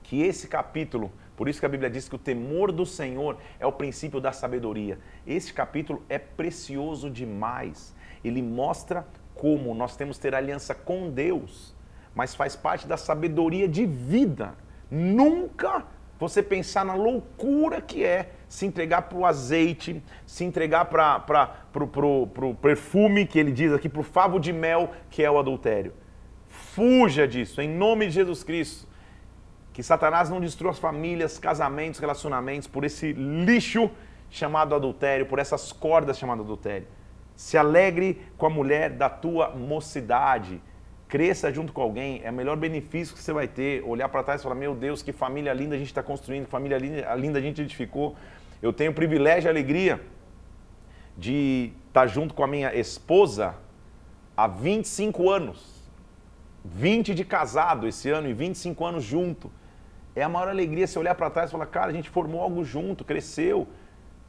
[0.04, 3.66] Que esse capítulo, por isso que a Bíblia diz que o temor do Senhor é
[3.66, 5.00] o princípio da sabedoria.
[5.26, 7.96] Esse capítulo é precioso demais.
[8.24, 11.74] Ele mostra como nós temos que ter aliança com Deus,
[12.14, 14.54] mas faz parte da sabedoria de vida.
[14.90, 15.86] Nunca
[16.20, 22.54] você pensar na loucura que é se entregar para o azeite, se entregar para o
[22.56, 25.94] perfume que ele diz aqui, para o favo de mel que é o adultério.
[26.74, 28.88] Fuja disso, em nome de Jesus Cristo.
[29.74, 33.92] Que Satanás não destrua as famílias, casamentos, relacionamentos por esse lixo
[34.30, 36.88] chamado adultério, por essas cordas chamadas adultério.
[37.36, 40.62] Se alegre com a mulher da tua mocidade.
[41.10, 43.84] Cresça junto com alguém, é o melhor benefício que você vai ter.
[43.84, 46.52] Olhar para trás e falar: Meu Deus, que família linda a gente está construindo, que
[46.52, 48.16] família linda, a gente edificou.
[48.62, 50.00] Eu tenho o privilégio e alegria
[51.18, 53.56] de estar junto com a minha esposa
[54.38, 55.71] há 25 anos.
[56.64, 59.52] 20 de casado esse ano e 25 anos junto.
[60.16, 62.64] É a maior alegria você olhar para trás e falar, cara, a gente formou algo
[62.64, 63.68] junto, cresceu,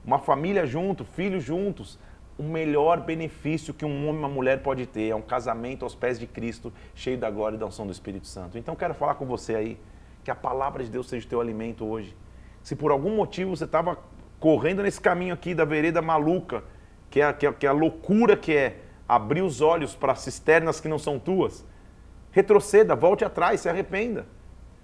[0.05, 1.99] uma família junto, filhos juntos,
[2.39, 5.95] o melhor benefício que um homem e uma mulher pode ter é um casamento aos
[5.95, 8.57] pés de Cristo, cheio da glória e da unção do Espírito Santo.
[8.57, 9.79] Então quero falar com você aí,
[10.25, 12.17] que a palavra de Deus seja o teu alimento hoje.
[12.63, 13.99] Se por algum motivo você estava
[14.41, 16.65] correndo nesse caminho aqui da vereda maluca,
[17.11, 20.81] que é, que é, que é a loucura que é abrir os olhos para cisternas
[20.81, 21.65] que não são tuas,
[22.33, 24.27] retroceda, volte atrás, se arrependa.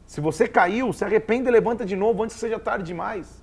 [0.06, 3.42] Se você caiu, se arrependa e levanta de novo antes que seja tarde demais.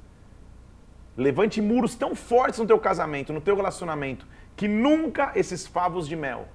[1.17, 6.15] Levante muros tão fortes no teu casamento, no teu relacionamento, que nunca esses favos de
[6.15, 6.47] mel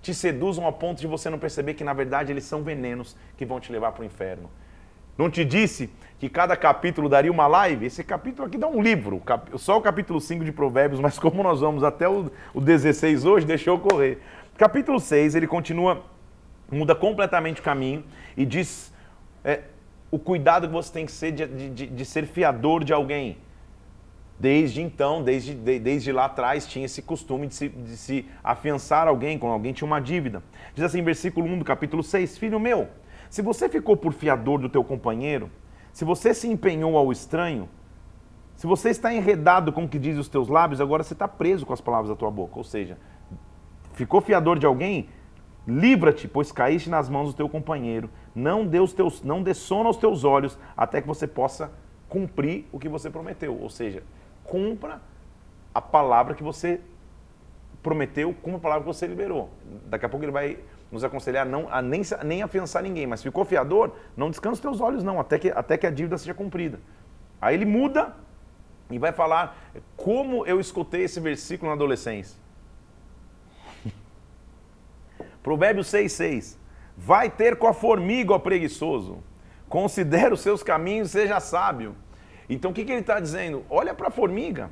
[0.00, 3.46] te seduzam ao ponto de você não perceber que na verdade eles são venenos que
[3.46, 4.50] vão te levar para o inferno.
[5.16, 7.86] Não te disse que cada capítulo daria uma live?
[7.86, 9.22] Esse capítulo aqui dá um livro,
[9.56, 13.46] só o capítulo 5 de Provérbios, mas como nós vamos até o, o 16 hoje,
[13.46, 14.20] deixou correr.
[14.56, 16.04] Capítulo 6, ele continua,
[16.70, 18.04] muda completamente o caminho
[18.36, 18.92] e diz
[19.44, 19.62] é,
[20.10, 23.38] o cuidado que você tem que ser de, de, de ser fiador de alguém.
[24.38, 29.06] Desde então, desde, de, desde lá atrás, tinha esse costume de se, de se afiançar
[29.06, 30.42] alguém, quando alguém tinha uma dívida.
[30.74, 32.88] Diz assim, versículo 1 do capítulo 6, Filho meu,
[33.30, 35.50] se você ficou por fiador do teu companheiro,
[35.92, 37.68] se você se empenhou ao estranho,
[38.56, 41.64] se você está enredado com o que diz os teus lábios, agora você está preso
[41.64, 42.58] com as palavras da tua boca.
[42.58, 42.98] Ou seja,
[43.94, 45.08] ficou fiador de alguém,
[45.66, 48.10] livra-te, pois caíste nas mãos do teu companheiro.
[48.34, 51.70] Não dê, os teus, não dê sono aos teus olhos, até que você possa
[52.08, 53.58] cumprir o que você prometeu.
[53.60, 54.02] Ou seja,
[54.44, 55.00] cumpra
[55.74, 56.80] a palavra que você
[57.82, 59.50] prometeu, cumpra a palavra que você liberou.
[59.86, 60.58] Daqui a pouco ele vai
[60.90, 64.80] nos aconselhar não, a nem, nem afiançar ninguém, mas ficou fiador, não descansa os teus
[64.80, 66.78] olhos não, até que, até que a dívida seja cumprida.
[67.40, 68.14] Aí ele muda
[68.90, 69.56] e vai falar
[69.96, 72.41] como eu escutei esse versículo na adolescência.
[75.42, 76.56] Provérbios 6,6.
[76.96, 79.22] Vai ter com a formiga, ó preguiçoso.
[79.68, 81.96] Considera os seus caminhos seja sábio.
[82.48, 83.64] Então o que, que ele está dizendo?
[83.70, 84.70] Olha para a formiga.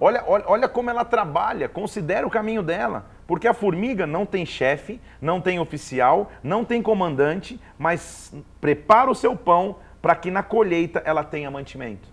[0.00, 3.06] Olha, olha, olha como ela trabalha, considera o caminho dela.
[3.26, 9.14] Porque a formiga não tem chefe, não tem oficial, não tem comandante, mas prepara o
[9.14, 12.08] seu pão para que na colheita ela tenha mantimento.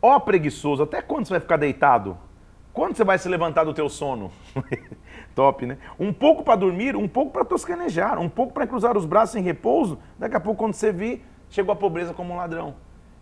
[0.00, 2.16] Ó preguiçoso, até quando você vai ficar deitado?
[2.72, 4.30] Quando você vai se levantar do teu sono?
[5.34, 5.78] Top, né?
[5.98, 9.42] Um pouco para dormir, um pouco para toscanejar, um pouco para cruzar os braços em
[9.42, 9.98] repouso.
[10.18, 12.74] Daqui a pouco, quando você vir, chegou a pobreza como um ladrão.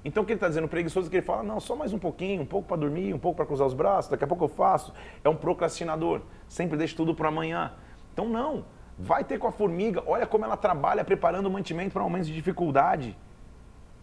[0.05, 0.65] Então o que ele está dizendo?
[0.65, 3.19] O preguiçoso que ele fala, não, só mais um pouquinho, um pouco para dormir, um
[3.19, 4.95] pouco para cruzar os braços, daqui a pouco eu faço.
[5.23, 7.73] É um procrastinador, sempre deixa tudo para amanhã.
[8.13, 8.65] Então não,
[8.99, 12.35] vai ter com a formiga, olha como ela trabalha preparando o mantimento para momentos de
[12.35, 13.17] dificuldade.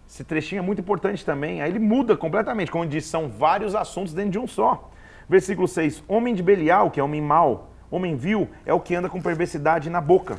[0.08, 1.62] Esse trechinho é muito importante também.
[1.62, 4.90] Aí ele muda completamente, como diz, são vários assuntos dentro de um só.
[5.28, 9.10] Versículo 6, homem de Belial, que é homem mau, homem vil, é o que anda
[9.10, 10.38] com perversidade na boca.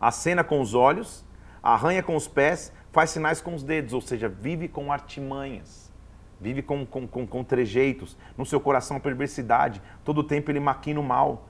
[0.00, 1.24] Acena com os olhos,
[1.62, 5.92] arranha com os pés, faz sinais com os dedos, ou seja, vive com artimanhas,
[6.40, 10.98] vive com, com, com, com trejeitos, no seu coração perversidade, todo o tempo ele maquina
[10.98, 11.48] o mal,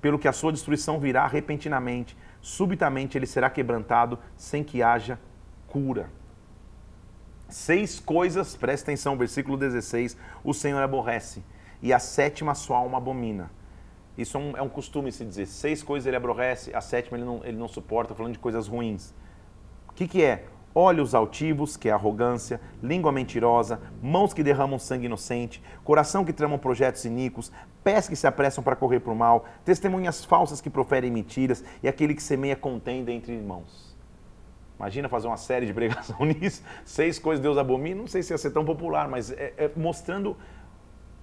[0.00, 5.18] pelo que a sua destruição virá repentinamente, subitamente ele será quebrantado sem que haja
[5.66, 6.10] cura.
[7.48, 11.42] Seis coisas, presta atenção, versículo 16, o Senhor aborrece,
[11.82, 13.50] e a sétima sua alma abomina.
[14.16, 15.46] Isso é um, é um costume se dizer.
[15.46, 19.14] Seis coisas ele aborrece, a sétima ele não, ele não suporta, falando de coisas ruins.
[19.88, 20.44] O que, que é?
[20.74, 26.58] Olhos altivos, que é arrogância, língua mentirosa, mãos que derramam sangue inocente, coração que tramam
[26.58, 27.50] projetos iníquos,
[27.82, 31.88] pés que se apressam para correr para o mal, testemunhas falsas que proferem mentiras e
[31.88, 33.96] aquele que semeia contenda entre irmãos.
[34.78, 38.38] Imagina fazer uma série de pregação nisso, seis coisas Deus abomina, não sei se ia
[38.38, 40.36] ser tão popular, mas é, é mostrando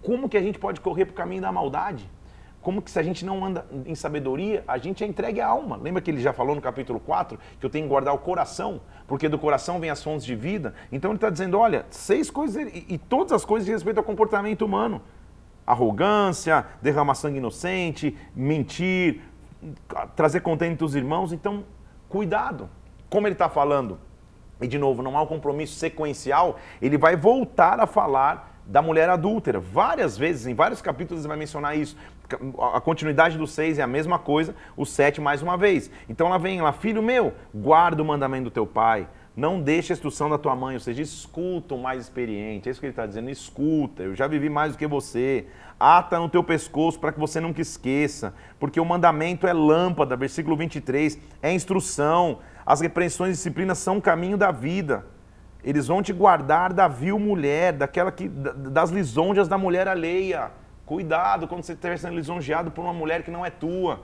[0.02, 2.10] como que a gente pode correr para o caminho da maldade
[2.68, 5.78] como que se a gente não anda em sabedoria, a gente é entregue à alma.
[5.78, 8.82] Lembra que ele já falou no capítulo 4 que eu tenho que guardar o coração,
[9.08, 10.74] porque do coração vem as fontes de vida?
[10.92, 14.04] Então ele está dizendo, olha, seis coisas, e, e todas as coisas de respeito ao
[14.04, 15.02] comportamento humano.
[15.66, 19.22] Arrogância, derramar sangue inocente, mentir,
[20.14, 21.32] trazer contento entre os irmãos.
[21.32, 21.64] Então,
[22.10, 22.70] cuidado.
[23.10, 23.98] Como ele está falando,
[24.60, 29.10] e de novo, não há um compromisso sequencial, ele vai voltar a falar da mulher
[29.10, 29.60] adúltera.
[29.60, 31.98] Várias vezes, em vários capítulos, ele vai mencionar isso.
[32.74, 35.90] A continuidade do 6 é a mesma coisa, o 7 mais uma vez.
[36.10, 39.96] Então ela vem lá, filho meu, guarda o mandamento do teu pai, não deixe a
[39.96, 42.68] instrução da tua mãe, ou seja, escuta o mais experiente.
[42.68, 45.46] É isso que ele está dizendo, escuta, eu já vivi mais do que você.
[45.80, 50.58] Ata no teu pescoço para que você nunca esqueça, porque o mandamento é lâmpada, versículo
[50.58, 52.40] 23, é instrução.
[52.66, 55.06] As repreensões e disciplinas são o caminho da vida.
[55.68, 60.50] Eles vão te guardar da vil mulher, daquela que, das lisonjas da mulher alheia.
[60.86, 64.00] Cuidado quando você estiver sendo lisonjeado por uma mulher que não é tua,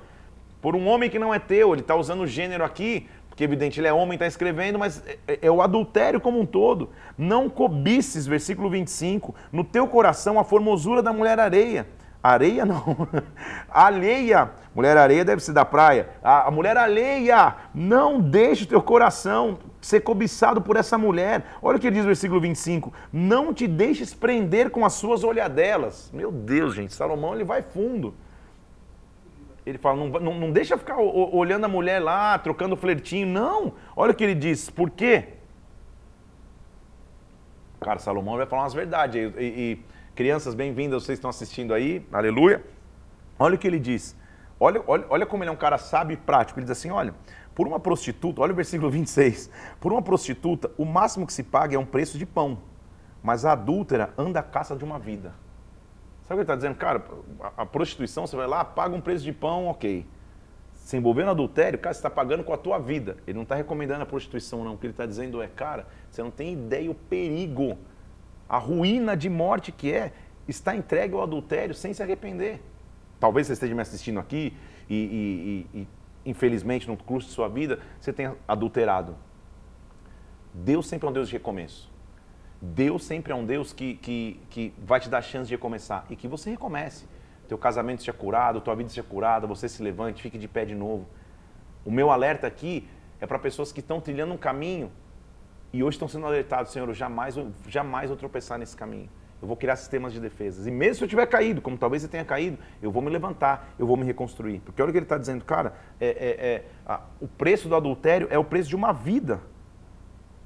[0.62, 1.71] por um homem que não é teu.
[1.71, 5.17] Ele está usando o gênero aqui porque evidente ele é homem, está escrevendo, mas é,
[5.26, 6.89] é, é, o adultério como um todo.
[7.17, 11.88] Não cobices, versículo 25, no teu coração a formosura da mulher areia.
[12.21, 13.08] Areia não.
[13.71, 14.52] alheia.
[14.76, 16.10] Mulher areia deve ser da praia.
[16.21, 17.56] A, a mulher alheia.
[17.73, 21.45] Não deixe o teu coração ser cobiçado por essa mulher.
[21.61, 22.93] Olha o que ele diz no versículo 25.
[23.11, 26.09] Não te deixes prender com as suas olhadelas.
[26.13, 28.13] Meu Deus, gente, Salomão ele vai fundo.
[29.65, 33.27] Ele fala, não, não, não deixa ficar olhando a mulher lá, trocando flertinho.
[33.27, 33.73] Não.
[33.95, 34.69] Olha o que ele diz.
[34.69, 35.29] Por quê?
[37.79, 39.33] Cara, Salomão vai falar umas verdades.
[39.37, 42.05] E, e, crianças, bem-vindas, vocês estão assistindo aí.
[42.11, 42.63] Aleluia.
[43.39, 44.15] Olha o que ele diz.
[44.59, 46.59] Olha, olha, olha como ele é um cara sábio e prático.
[46.59, 47.13] Ele diz assim: olha,
[47.55, 49.49] por uma prostituta, olha o versículo 26.
[49.79, 52.59] Por uma prostituta, o máximo que se paga é um preço de pão.
[53.21, 55.33] Mas a adúltera anda à caça de uma vida.
[56.23, 56.75] Sabe o que ele está dizendo?
[56.75, 57.03] Cara,
[57.55, 60.05] a, prostituição, você vai lá, paga um preço de pão, ok.
[60.71, 63.17] Se envolver no adultério, cara, você está pagando com a tua vida.
[63.27, 64.73] Ele não está recomendando a prostituição, não.
[64.73, 67.77] O que ele está dizendo é, cara, você não tem ideia o perigo,
[68.49, 70.11] a ruína de morte que é
[70.47, 72.61] estar entregue ao adultério sem se arrepender.
[73.19, 74.53] Talvez você esteja me assistindo aqui
[74.89, 75.87] e, e, e, e
[76.25, 79.15] infelizmente, no curso de sua vida, você tenha adulterado.
[80.53, 81.91] Deus sempre é um Deus de recomeço.
[82.62, 86.15] Deus sempre é um Deus que, que, que vai te dar chance de recomeçar e
[86.15, 87.05] que você recomece.
[87.47, 90.73] Teu casamento seja curado, tua vida seja curada, você se levante, fique de pé de
[90.73, 91.05] novo.
[91.83, 92.88] O meu alerta aqui
[93.19, 94.91] é para pessoas que estão trilhando um caminho
[95.73, 97.36] e hoje estão sendo alertados, Senhor, eu jamais,
[97.67, 99.09] jamais vou tropeçar nesse caminho.
[99.43, 100.65] Eu vou criar sistemas de defesas.
[100.65, 103.73] E mesmo se eu tiver caído, como talvez você tenha caído, eu vou me levantar,
[103.77, 104.62] eu vou me reconstruir.
[104.62, 107.75] Porque olha o que ele está dizendo, cara, é, é, é, a, o preço do
[107.75, 109.41] adultério é o preço de uma vida.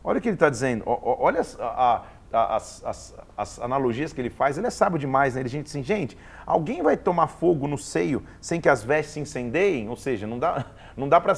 [0.04, 0.84] Olha o que ele está dizendo.
[0.88, 4.58] Olha as, a, a, as, as, as, analogias que ele faz.
[4.58, 5.42] Ele é sábio demais, né?
[5.42, 9.20] Ele diz assim, gente, alguém vai tomar fogo no seio sem que as vestes se
[9.20, 9.90] incendeiem?
[9.90, 10.66] Ou seja, não dá,
[10.98, 11.36] não dá para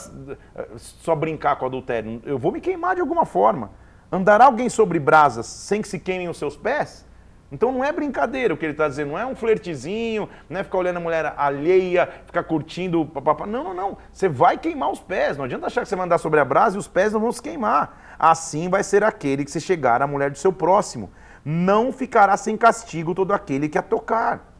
[0.77, 2.21] só brincar com o adultério.
[2.23, 3.71] Eu vou me queimar de alguma forma.
[4.09, 7.08] Andará alguém sobre brasas sem que se queimem os seus pés?
[7.51, 10.63] Então não é brincadeira o que ele está dizendo, não é um flertezinho, não é
[10.63, 13.05] ficar olhando a mulher alheia, ficar curtindo.
[13.07, 13.47] Papapá.
[13.47, 13.97] Não, não, não.
[14.11, 15.35] Você vai queimar os pés.
[15.35, 17.31] Não adianta achar que você vai andar sobre a brasa e os pés não vão
[17.31, 18.15] se queimar.
[18.19, 21.09] Assim vai ser aquele que se chegar à mulher do seu próximo.
[21.43, 24.53] Não ficará sem castigo todo aquele que a tocar.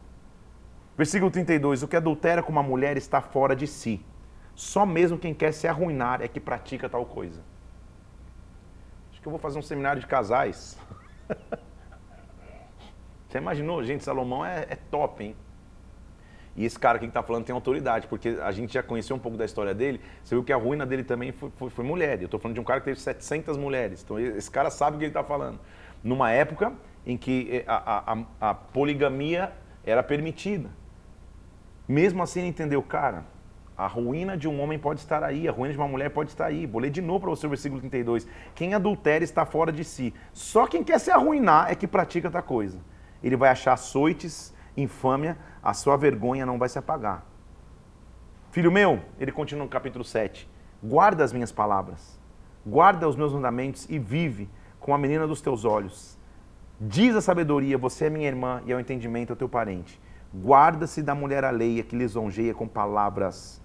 [0.96, 4.04] Versículo 32: O que adultera com uma mulher está fora de si.
[4.56, 7.40] Só mesmo quem quer se arruinar é que pratica tal coisa.
[9.12, 10.76] Acho que eu vou fazer um seminário de casais.
[13.30, 13.82] Você imaginou?
[13.84, 15.36] Gente, Salomão é, é top, hein?
[16.56, 19.20] E esse cara aqui que está falando tem autoridade, porque a gente já conheceu um
[19.20, 20.00] pouco da história dele.
[20.24, 22.18] Você viu que a ruína dele também foi, foi, foi mulher.
[22.18, 24.02] Eu estou falando de um cara que teve 700 mulheres.
[24.02, 25.60] Então esse cara sabe o que ele está falando.
[26.02, 26.72] Numa época
[27.06, 29.52] em que eh, a, a, a, poligamia
[29.86, 30.68] era permitida.
[31.86, 33.24] Mesmo assim, ele entendeu, cara,
[33.78, 36.46] a ruína de um homem pode estar aí, a ruína de uma mulher pode estar
[36.46, 36.66] aí.
[36.66, 38.26] Vou ler de novo para você o versículo 32.
[38.56, 40.12] Quem adultera está fora de si.
[40.32, 42.89] Só quem quer se arruinar é que pratica essa coisa
[43.22, 47.24] ele vai achar açoites, infâmia, a sua vergonha não vai se apagar.
[48.50, 50.48] Filho meu, ele continua no capítulo 7,
[50.82, 52.18] guarda as minhas palavras,
[52.66, 54.48] guarda os meus mandamentos e vive
[54.80, 56.18] com a menina dos teus olhos.
[56.80, 60.00] Diz a sabedoria, você é minha irmã e ao entendimento é teu parente.
[60.34, 63.60] Guarda-se da mulher alheia que lisonjeia com palavras,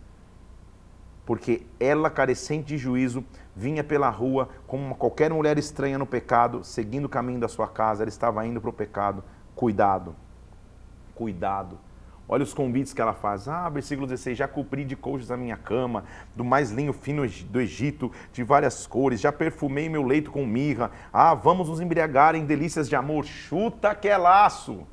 [1.26, 3.24] porque ela, carecente de juízo,
[3.56, 8.04] vinha pela rua como qualquer mulher estranha no pecado, seguindo o caminho da sua casa,
[8.04, 9.24] ela estava indo para o pecado
[9.56, 10.16] Cuidado.
[11.14, 11.80] Cuidado.
[12.28, 13.48] Olha os convites que ela faz.
[13.48, 16.04] Ah, versículo 16: Já cobri de coxas a minha cama,
[16.36, 19.22] do mais linho fino do Egito, de várias cores.
[19.22, 20.90] Já perfumei meu leito com mirra.
[21.14, 23.26] Ah, vamos nos embriagar em delícias de amor.
[23.26, 24.88] Chuta que é laço.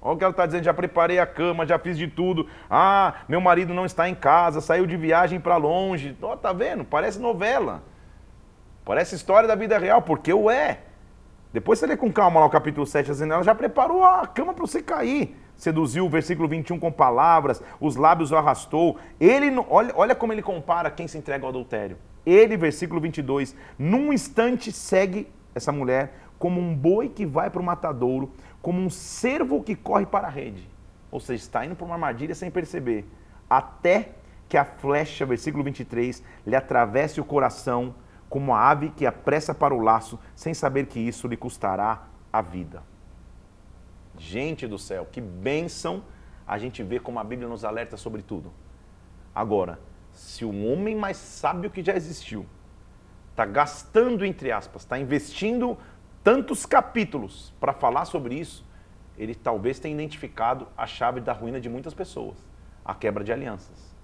[0.00, 2.48] Olha o que ela está dizendo: já preparei a cama, já fiz de tudo.
[2.70, 6.16] Ah, meu marido não está em casa, saiu de viagem para longe.
[6.22, 6.84] Oh, tá vendo?
[6.84, 7.82] Parece novela.
[8.84, 10.80] Parece história da vida real, porque o é.
[11.52, 14.54] Depois você lê com calma lá o capítulo 7, dizendo, ela já preparou a cama
[14.54, 15.36] para você cair.
[15.54, 18.98] Seduziu o versículo 21 com palavras, os lábios o arrastou.
[19.20, 21.98] Ele, olha, olha como ele compara quem se entrega ao adultério.
[22.24, 27.64] Ele, versículo 22, num instante segue essa mulher como um boi que vai para o
[27.64, 30.68] matadouro, como um cervo que corre para a rede.
[31.10, 33.04] Ou seja, está indo para uma armadilha sem perceber.
[33.48, 34.12] Até
[34.48, 37.94] que a flecha, versículo 23, lhe atravesse o coração
[38.32, 42.40] como a ave que apressa para o laço, sem saber que isso lhe custará a
[42.40, 42.82] vida.
[44.16, 46.02] Gente do céu, que bênção
[46.46, 48.50] a gente vê como a Bíblia nos alerta sobre tudo.
[49.34, 49.78] Agora,
[50.12, 52.46] se o homem mais sábio que já existiu
[53.32, 55.76] está gastando, entre aspas, está investindo
[56.24, 58.64] tantos capítulos para falar sobre isso,
[59.18, 62.38] ele talvez tenha identificado a chave da ruína de muitas pessoas,
[62.82, 63.94] a quebra de alianças.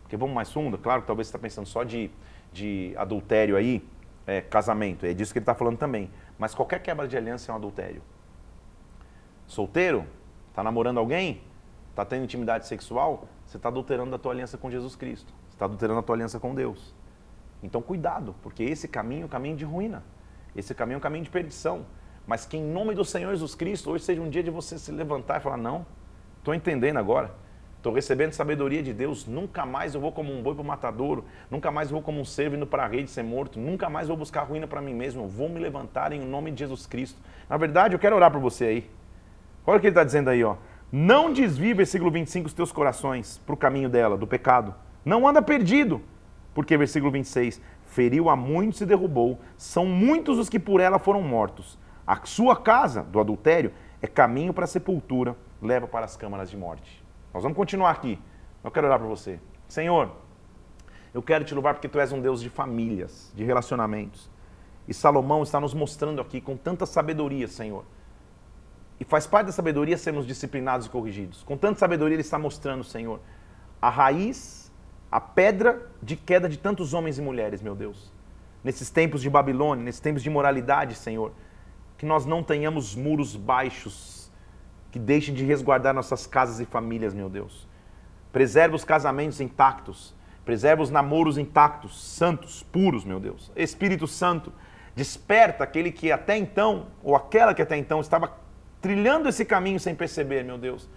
[0.00, 0.78] Porque vamos mais fundo?
[0.78, 2.10] Claro que talvez você está pensando só de
[2.54, 3.86] de adultério aí,
[4.26, 6.08] é casamento, é disso que ele está falando também.
[6.38, 8.00] Mas qualquer quebra de aliança é um adultério.
[9.46, 10.06] Solteiro?
[10.48, 11.42] Está namorando alguém?
[11.90, 13.28] Está tendo intimidade sexual?
[13.44, 15.34] Você está adulterando a tua aliança com Jesus Cristo.
[15.48, 16.94] Você está adulterando a tua aliança com Deus.
[17.62, 20.02] Então cuidado, porque esse caminho é caminho de ruína.
[20.56, 21.84] Esse caminho é caminho de perdição.
[22.26, 24.92] Mas que em nome do Senhor Jesus Cristo, hoje seja um dia de você se
[24.92, 25.84] levantar e falar: não,
[26.38, 27.34] estou entendendo agora.
[27.84, 29.26] Estou recebendo sabedoria de Deus.
[29.26, 31.22] Nunca mais eu vou como um boi para o matadouro.
[31.50, 33.60] Nunca mais vou como um servo indo para a rede ser morto.
[33.60, 35.24] Nunca mais vou buscar ruína para mim mesmo.
[35.24, 37.20] Eu vou me levantar em nome de Jesus Cristo.
[37.46, 38.90] Na verdade, eu quero orar para você aí.
[39.66, 40.56] Olha o que ele está dizendo aí, ó.
[40.90, 44.74] Não desvie, versículo 25, os teus corações para o caminho dela, do pecado.
[45.04, 46.00] Não anda perdido.
[46.54, 49.38] Porque, versículo 26, feriu a muitos e derrubou.
[49.58, 51.78] São muitos os que por ela foram mortos.
[52.06, 56.56] A sua casa, do adultério, é caminho para a sepultura, leva para as câmaras de
[56.56, 57.03] morte.
[57.34, 58.16] Nós vamos continuar aqui.
[58.62, 59.40] Eu quero orar para você.
[59.66, 60.12] Senhor,
[61.12, 64.30] eu quero te louvar porque tu és um Deus de famílias, de relacionamentos.
[64.86, 67.84] E Salomão está nos mostrando aqui com tanta sabedoria, Senhor.
[69.00, 71.42] E faz parte da sabedoria sermos disciplinados e corrigidos.
[71.42, 73.18] Com tanta sabedoria ele está mostrando, Senhor,
[73.82, 74.72] a raiz,
[75.10, 78.12] a pedra de queda de tantos homens e mulheres, meu Deus.
[78.62, 81.32] Nesses tempos de Babilônia, nesses tempos de imoralidade, Senhor,
[81.98, 84.23] que nós não tenhamos muros baixos
[84.94, 87.66] que deixem de resguardar nossas casas e famílias, meu Deus.
[88.32, 90.14] Preserva os casamentos intactos,
[90.44, 93.50] preserva os namoros intactos, santos, puros, meu Deus.
[93.56, 94.52] Espírito Santo,
[94.94, 98.38] desperta aquele que até então, ou aquela que até então estava
[98.80, 100.88] trilhando esse caminho sem perceber, meu Deus.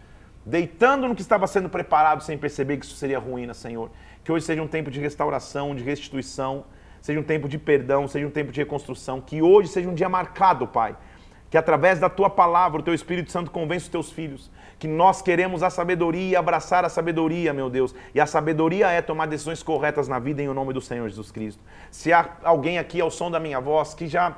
[0.46, 3.90] Deitando no que estava sendo preparado sem perceber que isso seria ruína, Senhor.
[4.24, 6.66] Que hoje seja um tempo de restauração, de restituição,
[7.02, 9.20] seja um tempo de perdão, seja um tempo de reconstrução.
[9.20, 10.96] Que hoje seja um dia marcado, Pai,
[11.50, 15.22] que através da tua palavra, o teu Espírito Santo convence os teus filhos, que nós
[15.22, 17.96] queremos a sabedoria e abraçar a sabedoria, meu Deus.
[18.14, 21.64] E a sabedoria é tomar decisões corretas na vida em nome do Senhor Jesus Cristo.
[21.90, 24.38] Se há alguém aqui ao som da minha voz que já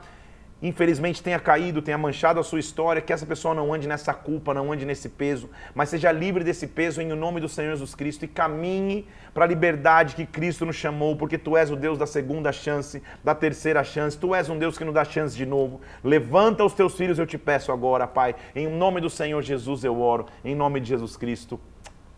[0.61, 4.53] infelizmente tenha caído, tenha manchado a sua história, que essa pessoa não ande nessa culpa,
[4.53, 8.25] não ande nesse peso, mas seja livre desse peso em nome do Senhor Jesus Cristo
[8.25, 12.05] e caminhe para a liberdade que Cristo nos chamou, porque tu és o Deus da
[12.05, 15.79] segunda chance, da terceira chance, tu és um Deus que nos dá chance de novo.
[16.03, 19.99] Levanta os teus filhos, eu te peço agora, Pai, em nome do Senhor Jesus eu
[20.01, 21.59] oro, em nome de Jesus Cristo.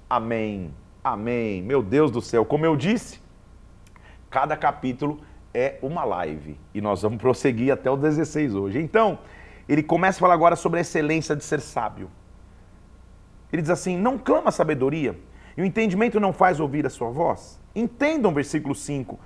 [0.10, 0.74] Amém.
[1.04, 1.62] Amém.
[1.62, 3.20] Meu Deus do céu, como eu disse,
[4.30, 5.20] cada capítulo
[5.54, 8.80] é uma live e nós vamos prosseguir até o 16 hoje.
[8.80, 9.20] Então,
[9.68, 12.10] ele começa a falar agora sobre a excelência de ser sábio.
[13.52, 15.18] Ele diz assim: Não clama sabedoria,
[15.56, 17.60] e o entendimento não faz ouvir a sua voz.
[17.76, 19.20] Entendam, versículo 5.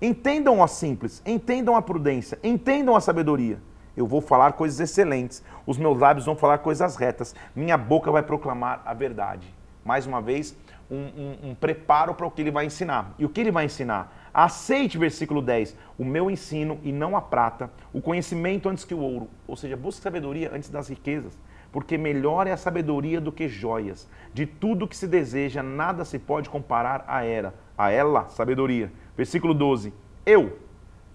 [0.00, 3.58] Entendam a simples, entendam a prudência, entendam a sabedoria.
[3.96, 8.22] Eu vou falar coisas excelentes, os meus lábios vão falar coisas retas, minha boca vai
[8.22, 9.54] proclamar a verdade.
[9.84, 10.56] Mais uma vez,
[10.90, 13.14] um, um, um preparo para o que ele vai ensinar.
[13.18, 14.19] E o que ele vai ensinar?
[14.32, 19.00] Aceite, versículo 10, o meu ensino e não a prata, o conhecimento antes que o
[19.00, 19.28] ouro.
[19.46, 21.36] Ou seja, busque sabedoria antes das riquezas,
[21.72, 24.08] porque melhor é a sabedoria do que joias.
[24.32, 28.92] De tudo que se deseja, nada se pode comparar a ela, a ela, sabedoria.
[29.16, 29.92] Versículo 12,
[30.24, 30.58] eu.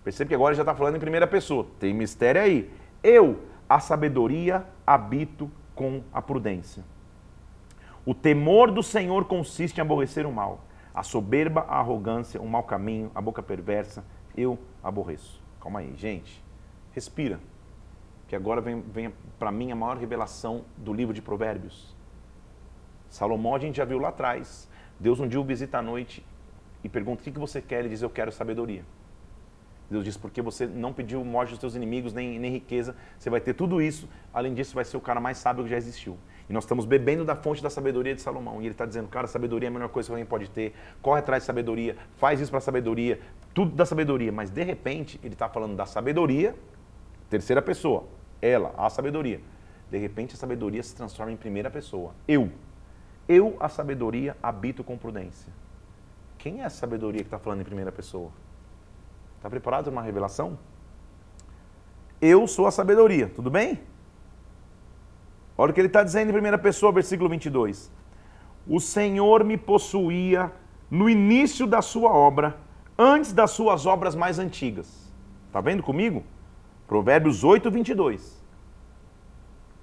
[0.03, 1.65] Percebe que agora já está falando em primeira pessoa.
[1.79, 2.69] Tem mistério aí.
[3.01, 6.83] Eu, a sabedoria, habito com a prudência.
[8.05, 10.64] O temor do Senhor consiste em aborrecer o mal
[10.95, 15.43] a soberba, a arrogância, o mau caminho, a boca perversa, eu aborreço.
[15.59, 16.41] Calma aí, gente.
[16.93, 17.39] Respira.
[18.29, 21.93] Que agora vem, vem para mim a maior revelação do livro de Provérbios.
[23.09, 24.69] Salomão a gente já viu lá atrás.
[24.97, 26.25] Deus um dia o visita à noite
[26.81, 27.79] e pergunta: O que você quer?
[27.79, 28.85] Ele diz: Eu quero sabedoria.
[29.91, 33.41] Deus diz: Porque você não pediu morte dos teus inimigos, nem, nem riqueza, você vai
[33.41, 34.07] ter tudo isso.
[34.33, 36.17] Além disso, vai ser o cara mais sábio que já existiu.
[36.49, 38.61] E nós estamos bebendo da fonte da sabedoria de Salomão.
[38.61, 40.73] E ele está dizendo, cara, sabedoria é a melhor coisa que alguém pode ter.
[41.01, 43.19] Corre atrás de sabedoria, faz isso para sabedoria,
[43.53, 44.31] tudo da sabedoria.
[44.31, 46.55] Mas de repente, ele está falando da sabedoria,
[47.29, 48.03] terceira pessoa,
[48.41, 49.41] ela, a sabedoria.
[49.89, 52.13] De repente, a sabedoria se transforma em primeira pessoa.
[52.27, 52.51] Eu.
[53.27, 55.51] Eu, a sabedoria, habito com prudência.
[56.37, 58.29] Quem é a sabedoria que está falando em primeira pessoa?
[59.37, 60.59] Está preparado para uma revelação?
[62.21, 63.79] Eu sou a sabedoria, tudo bem?
[65.57, 67.91] Olha o que ele está dizendo em primeira pessoa, versículo 22.
[68.67, 70.51] O Senhor me possuía
[70.89, 72.57] no início da sua obra,
[72.97, 75.11] antes das suas obras mais antigas.
[75.47, 76.23] Está vendo comigo?
[76.87, 78.43] Provérbios 8, 22.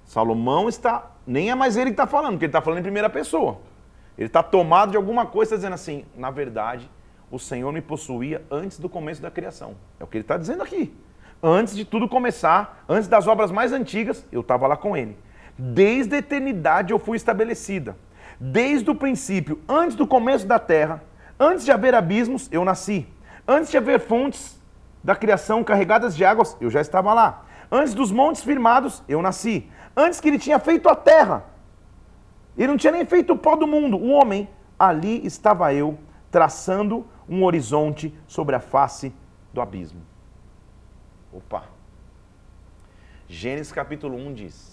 [0.05, 3.09] Salomão está, nem é mais ele que está falando, porque ele está falando em primeira
[3.09, 3.59] pessoa.
[4.17, 6.89] Ele está tomado de alguma coisa, está dizendo assim: na verdade,
[7.31, 9.75] o Senhor me possuía antes do começo da criação.
[9.99, 10.93] É o que ele está dizendo aqui.
[11.41, 15.17] Antes de tudo começar, antes das obras mais antigas, eu estava lá com ele.
[15.57, 17.95] Desde a eternidade eu fui estabelecida.
[18.39, 21.03] Desde o princípio, antes do começo da terra,
[21.39, 23.07] antes de haver abismos, eu nasci.
[23.47, 24.59] Antes de haver fontes
[25.03, 27.45] da criação carregadas de águas, eu já estava lá.
[27.71, 29.69] Antes dos montes firmados, eu nasci.
[29.95, 31.45] Antes que ele tinha feito a terra,
[32.57, 35.97] ele não tinha nem feito o pó do mundo, o homem, ali estava eu,
[36.31, 39.13] traçando um horizonte sobre a face
[39.53, 40.01] do abismo.
[41.31, 41.63] Opa!
[43.27, 44.72] Gênesis capítulo 1 diz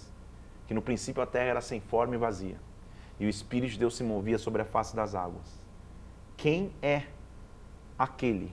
[0.70, 2.54] que no princípio a terra era sem forma e vazia,
[3.18, 5.58] e o Espírito de Deus se movia sobre a face das águas.
[6.36, 7.02] Quem é
[7.98, 8.52] aquele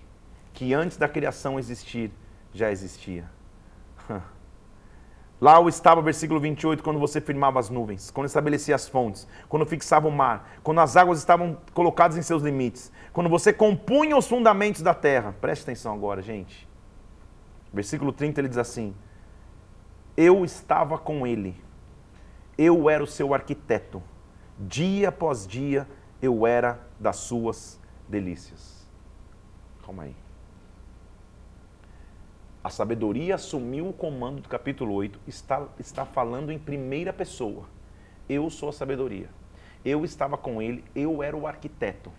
[0.51, 2.11] que antes da criação existir
[2.51, 3.29] já existia?
[5.39, 9.63] Lá estava o versículo 28, quando você firmava as nuvens, quando estabelecia as fontes, quando
[9.67, 14.27] fixava o mar, quando as águas estavam colocadas em seus limites, quando você compunha os
[14.27, 15.35] fundamentos da terra.
[15.39, 16.67] Preste atenção agora, gente.
[17.71, 18.95] Versículo 30 ele diz assim:
[20.17, 21.66] Eu estava com ele,
[22.57, 24.01] eu era o seu arquiteto,
[24.59, 25.87] dia após dia
[26.21, 28.87] eu era das suas delícias.
[29.85, 30.15] Calma aí.
[32.63, 37.65] A sabedoria assumiu o comando do capítulo 8, está, está falando em primeira pessoa.
[38.27, 39.29] Eu sou a sabedoria.
[39.85, 42.11] Eu estava com ele, eu era o arquiteto.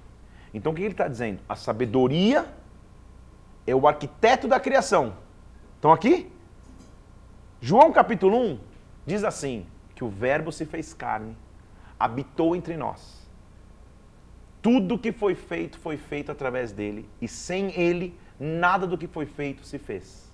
[0.55, 1.41] Então o que ele está dizendo?
[1.47, 2.47] A sabedoria
[3.66, 5.14] é o arquiteto da criação.
[5.74, 6.32] Estão aqui?
[7.61, 8.61] João capítulo 1
[9.05, 9.66] diz assim:
[9.99, 11.36] que o Verbo se fez carne,
[11.99, 13.28] habitou entre nós.
[14.62, 19.26] Tudo que foi feito foi feito através dele, e sem ele, nada do que foi
[19.26, 20.32] feito se fez.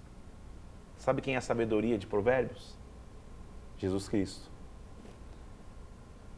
[0.98, 2.76] Sabe quem é a sabedoria de Provérbios?
[3.78, 4.50] Jesus Cristo.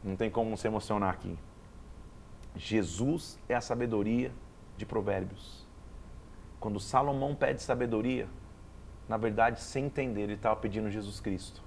[0.01, 1.37] Não tem como se emocionar aqui.
[2.55, 4.31] Jesus é a sabedoria
[4.77, 5.67] de Provérbios.
[6.61, 8.25] Quando Salomão pede sabedoria,
[9.09, 11.66] na verdade, sem entender, ele estava pedindo Jesus Cristo.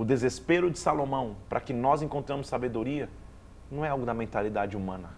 [0.00, 3.06] O desespero de Salomão para que nós encontramos sabedoria
[3.70, 5.10] não é algo da mentalidade humana.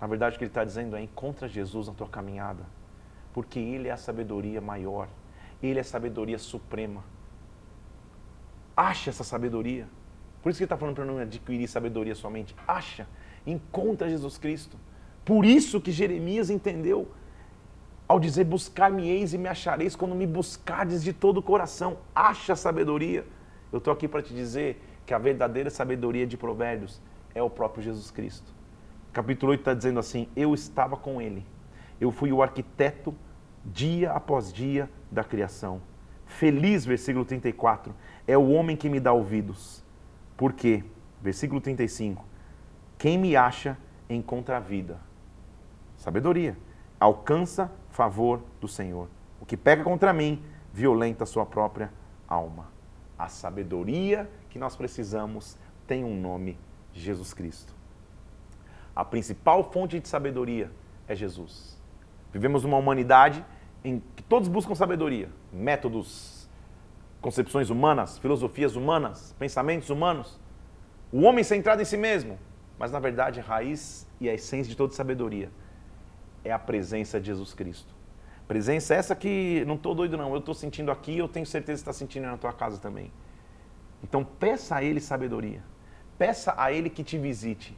[0.00, 2.64] Na verdade, o que ele está dizendo é: encontra Jesus na tua caminhada,
[3.32, 5.06] porque Ele é a sabedoria maior.
[5.62, 7.04] Ele é sabedoria suprema.
[8.76, 9.86] Acha essa sabedoria.
[10.42, 12.56] Por isso que ele está falando para não adquirir sabedoria somente.
[12.66, 13.06] Acha,
[13.46, 14.76] encontra Jesus Cristo.
[15.24, 17.08] Por isso que Jeremias entendeu
[18.08, 21.98] ao dizer: Buscar-me-eis e me achareis quando me buscardes de todo o coração.
[22.12, 23.24] Acha sabedoria.
[23.72, 27.00] Eu estou aqui para te dizer que a verdadeira sabedoria de Provérbios
[27.34, 28.52] é o próprio Jesus Cristo.
[29.12, 31.44] Capítulo 8 está dizendo assim: Eu estava com ele.
[32.00, 33.14] Eu fui o arquiteto
[33.64, 35.80] dia após dia da criação.
[36.26, 37.94] Feliz, versículo 34,
[38.26, 39.82] é o homem que me dá ouvidos.
[40.36, 40.84] Por quê?
[41.20, 42.24] Versículo 35.
[42.98, 43.76] Quem me acha
[44.08, 44.98] encontra a vida.
[45.96, 46.56] Sabedoria.
[47.00, 49.08] Alcança favor do Senhor.
[49.40, 50.42] O que peca contra mim,
[50.72, 51.92] violenta a sua própria
[52.28, 52.77] alma.
[53.18, 56.56] A sabedoria que nós precisamos tem um nome:
[56.92, 57.74] Jesus Cristo.
[58.94, 60.70] A principal fonte de sabedoria
[61.06, 61.76] é Jesus.
[62.32, 63.44] Vivemos numa humanidade
[63.84, 66.48] em que todos buscam sabedoria, métodos,
[67.20, 70.38] concepções humanas, filosofias humanas, pensamentos humanos.
[71.10, 72.38] O homem centrado em si mesmo,
[72.78, 75.50] mas na verdade a raiz e a essência de toda sabedoria
[76.44, 77.97] é a presença de Jesus Cristo.
[78.48, 81.90] Presença essa que não estou doido não, eu estou sentindo aqui, eu tenho certeza que
[81.90, 83.12] está sentindo na tua casa também.
[84.02, 85.62] Então peça a Ele sabedoria,
[86.16, 87.76] peça a Ele que te visite.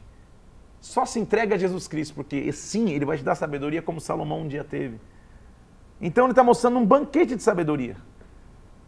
[0.79, 4.41] Só se entrega a Jesus Cristo, porque sim, Ele vai te dar sabedoria como Salomão
[4.41, 4.97] um dia teve.
[6.01, 7.95] Então ele está mostrando um banquete de sabedoria.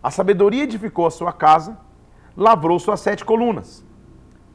[0.01, 1.77] A sabedoria edificou a sua casa,
[2.35, 3.85] lavrou suas sete colunas,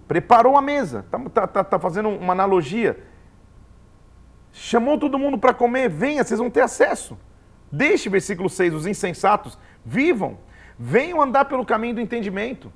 [0.09, 1.01] preparou a mesa.
[1.01, 2.99] Está tá, tá, tá fazendo uma analogia.
[4.53, 7.18] Chamou todo mundo para comer, venha, vocês vão ter acesso.
[7.70, 10.38] Deixe, versículo 6, os insensatos vivam,
[10.78, 12.72] venham andar pelo caminho do entendimento.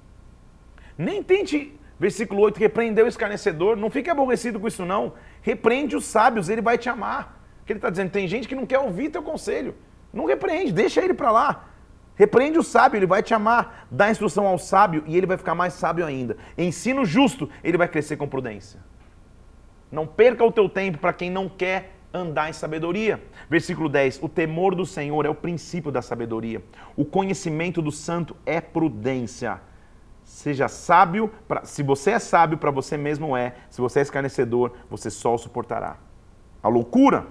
[0.96, 5.14] Nem tente, versículo 8, repreender o escarnecedor, não fique aborrecido com isso não.
[5.40, 8.66] Repreende os sábios, ele vai te amar que ele está dizendo, tem gente que não
[8.66, 9.74] quer ouvir teu conselho.
[10.12, 11.68] Não repreende, deixa ele para lá.
[12.14, 13.86] Repreende o sábio, ele vai te amar.
[13.90, 16.36] Dá instrução ao sábio e ele vai ficar mais sábio ainda.
[16.58, 18.80] Ensino justo, ele vai crescer com prudência.
[19.92, 23.22] Não perca o teu tempo para quem não quer andar em sabedoria.
[23.48, 26.62] Versículo 10: O temor do Senhor é o princípio da sabedoria.
[26.96, 29.60] O conhecimento do santo é prudência.
[30.24, 33.54] Seja sábio, pra, se você é sábio, para você mesmo é.
[33.68, 35.98] Se você é escarnecedor, você só o suportará.
[36.62, 37.26] A loucura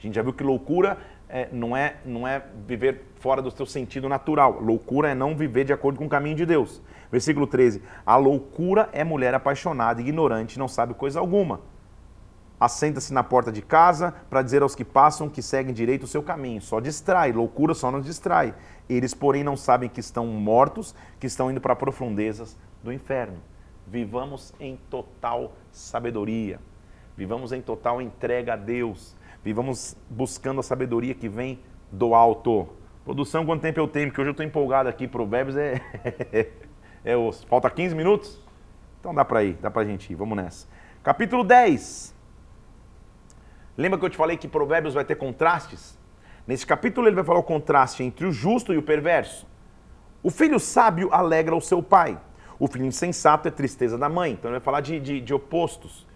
[0.00, 0.96] a gente já viu que loucura
[1.28, 4.58] é, não, é, não é viver fora do seu sentido natural.
[4.58, 6.80] Loucura é não viver de acordo com o caminho de Deus.
[7.10, 7.82] Versículo 13.
[8.04, 11.60] A loucura é mulher apaixonada, ignorante, não sabe coisa alguma.
[12.58, 16.22] Assenta-se na porta de casa para dizer aos que passam que seguem direito o seu
[16.22, 16.60] caminho.
[16.60, 18.54] Só distrai, loucura só nos distrai.
[18.88, 23.38] Eles, porém, não sabem que estão mortos, que estão indo para profundezas do inferno.
[23.86, 26.60] Vivamos em total sabedoria.
[27.16, 32.68] Vivamos em total entrega a Deus Vivamos buscando a sabedoria que vem do alto.
[33.04, 34.08] Produção, quanto tempo eu tenho?
[34.08, 35.08] Porque hoje eu estou empolgado aqui.
[35.08, 35.80] Provérbios é.
[37.04, 37.46] é osso.
[37.46, 38.40] Falta 15 minutos?
[38.98, 40.16] Então dá para ir, dá para a gente ir.
[40.16, 40.66] Vamos nessa.
[41.02, 42.14] Capítulo 10.
[43.76, 45.98] Lembra que eu te falei que Provérbios vai ter contrastes?
[46.46, 49.46] Nesse capítulo ele vai falar o contraste entre o justo e o perverso.
[50.22, 52.18] O filho sábio alegra o seu pai.
[52.58, 54.32] O filho insensato é tristeza da mãe.
[54.32, 56.06] Então ele vai falar de, de, de opostos.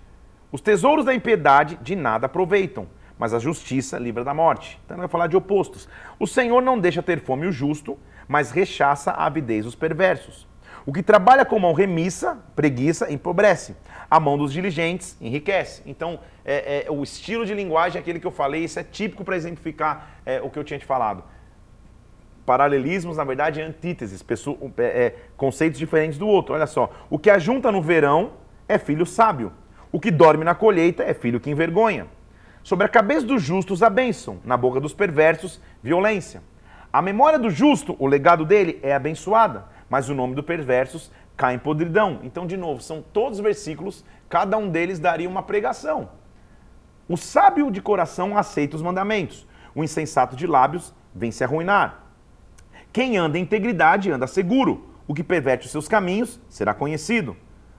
[0.53, 2.87] Os tesouros da impiedade de nada aproveitam,
[3.19, 4.79] mas a justiça livra da morte.
[4.85, 5.89] Então ele vai falar de opostos.
[6.19, 10.47] O Senhor não deixa ter fome o justo, mas rechaça a avidez dos perversos.
[10.87, 13.75] O que trabalha com mão remissa, preguiça, empobrece.
[14.11, 15.83] A mão dos diligentes enriquece.
[15.87, 19.25] Então, é, é, o estilo de linguagem é aquele que eu falei, isso é típico
[19.25, 21.25] para exemplificar é, o que eu tinha te falado.
[22.45, 26.55] Paralelismos, na verdade, é antíteses, pessoa, é, é, conceitos diferentes do outro.
[26.55, 28.33] Olha só, o que ajunta no verão
[28.69, 29.53] é filho sábio.
[29.91, 32.07] O que dorme na colheita é filho que envergonha.
[32.63, 34.39] Sobre a cabeça dos justos, a bênção.
[34.45, 36.43] Na boca dos perversos, violência.
[36.93, 41.55] A memória do justo, o legado dele, é abençoada mas o nome do perversos cai
[41.55, 42.19] em podridão.
[42.25, 46.09] Então, de novo, são todos versículos, cada um deles daria uma pregação.
[47.09, 52.07] O sábio de coração aceita os mandamentos, o insensato de lábios vem se arruinar.
[52.93, 57.37] Quem anda em integridade anda seguro, o que perverte os seus caminhos será conhecido.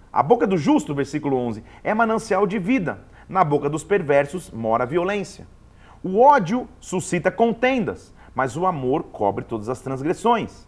[0.10, 4.86] A boca do justo, versículo 11, é manancial de vida, na boca dos perversos mora
[4.86, 5.46] a violência.
[6.02, 10.66] O ódio suscita contendas, mas o amor cobre todas as transgressões.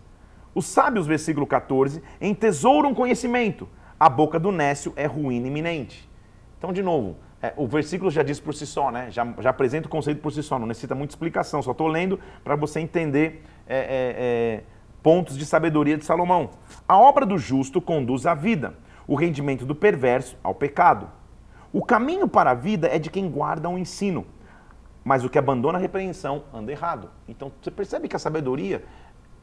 [0.58, 3.70] Os sábios, versículo 14, entesouram conhecimento.
[4.00, 6.10] A boca do nécio é ruína iminente.
[6.58, 9.12] Então, de novo, é, o versículo já diz por si só, né?
[9.12, 11.62] Já, já apresenta o conceito por si só, não necessita muita explicação.
[11.62, 13.84] Só estou lendo para você entender é, é,
[14.18, 14.64] é,
[15.04, 16.50] pontos de sabedoria de Salomão.
[16.88, 18.74] A obra do justo conduz à vida,
[19.06, 21.08] o rendimento do perverso ao pecado.
[21.72, 24.26] O caminho para a vida é de quem guarda o um ensino,
[25.04, 27.12] mas o que abandona a repreensão anda errado.
[27.28, 28.84] Então, você percebe que a sabedoria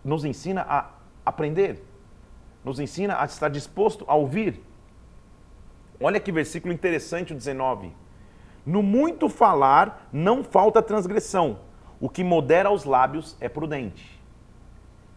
[0.04, 1.82] nos ensina a aprender,
[2.64, 4.60] nos ensina a estar disposto a ouvir.
[6.00, 7.92] Olha que versículo interessante, o 19.
[8.66, 11.58] No muito falar não falta transgressão,
[12.00, 14.20] o que modera os lábios é prudente.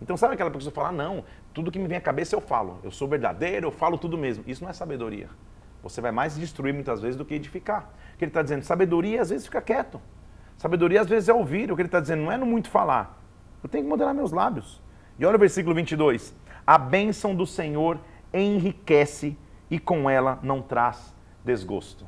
[0.02, 2.42] Então, sabe aquela pessoa que fala, ah, não, tudo que me vem à cabeça eu
[2.42, 4.44] falo, eu sou verdadeiro, eu falo tudo mesmo.
[4.46, 5.28] Isso não é sabedoria.
[5.82, 7.90] Você vai mais destruir muitas vezes do que edificar.
[8.14, 10.00] O que ele está dizendo, sabedoria às vezes fica quieto.
[10.58, 11.72] Sabedoria às vezes é ouvir.
[11.72, 13.22] O que ele está dizendo não é no muito falar.
[13.64, 14.82] Eu tenho que moderar meus lábios.
[15.20, 16.34] E olha o versículo 22.
[16.66, 18.00] A bênção do Senhor
[18.34, 19.38] enriquece
[19.70, 21.14] e com ela não traz
[21.44, 22.06] desgosto.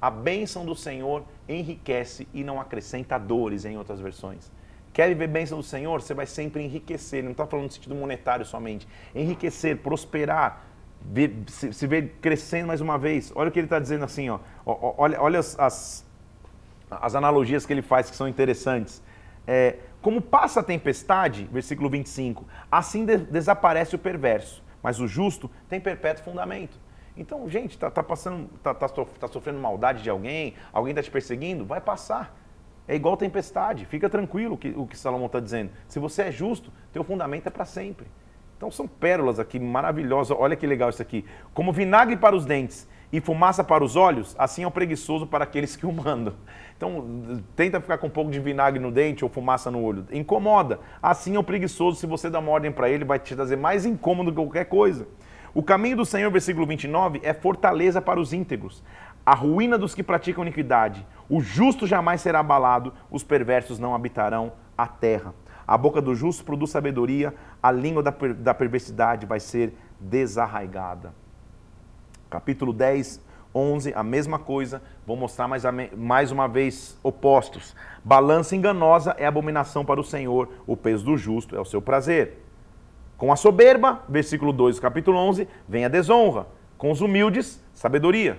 [0.00, 4.50] A bênção do Senhor enriquece e não acrescenta dores, em outras versões.
[4.92, 6.00] Quer viver bênção do Senhor?
[6.00, 7.18] Você vai sempre enriquecer.
[7.18, 8.88] Ele não está falando no sentido monetário somente.
[9.14, 10.64] Enriquecer, prosperar,
[11.02, 13.30] ver, se, se, ver crescendo mais uma vez.
[13.34, 14.38] Olha o que ele está dizendo assim, ó.
[14.64, 16.06] Olha, olha as, as,
[16.90, 19.02] as analogias que ele faz que são interessantes.
[19.46, 19.76] É,
[20.06, 25.80] como passa a tempestade, versículo 25, assim de desaparece o perverso, mas o justo tem
[25.80, 26.78] perpétuo fundamento.
[27.16, 31.10] Então, gente, está tá passando, tá, tá, tá, sofrendo maldade de alguém, alguém está te
[31.10, 32.38] perseguindo, vai passar.
[32.86, 35.72] É igual tempestade, fica tranquilo que, o que Salomão está dizendo.
[35.88, 38.06] Se você é justo, teu fundamento é para sempre.
[38.56, 40.36] Então são pérolas aqui maravilhosas.
[40.38, 41.24] Olha que legal isso aqui.
[41.52, 45.44] Como vinagre para os dentes e fumaça para os olhos, assim é o preguiçoso para
[45.44, 46.34] aqueles que o mandam.
[46.76, 50.06] Então, tenta ficar com um pouco de vinagre no dente ou fumaça no olho.
[50.12, 50.80] Incomoda.
[51.02, 53.86] Assim é o preguiçoso, se você dá uma ordem para ele, vai te trazer mais
[53.86, 55.06] incômodo que qualquer coisa.
[55.54, 58.82] O caminho do Senhor, versículo 29, é fortaleza para os íntegros,
[59.24, 61.06] a ruína dos que praticam iniquidade.
[61.30, 65.34] O justo jamais será abalado, os perversos não habitarão a terra.
[65.66, 71.14] A boca do justo produz sabedoria, a língua da, da perversidade vai ser desarraigada.
[72.28, 73.20] Capítulo 10,
[73.54, 74.82] 11, a mesma coisa.
[75.06, 75.62] Vou mostrar mais,
[75.96, 77.74] mais uma vez opostos.
[78.04, 82.42] Balança enganosa é abominação para o Senhor, o peso do justo é o seu prazer.
[83.16, 86.46] Com a soberba, versículo 2 do capítulo 11, vem a desonra.
[86.76, 88.38] Com os humildes, sabedoria.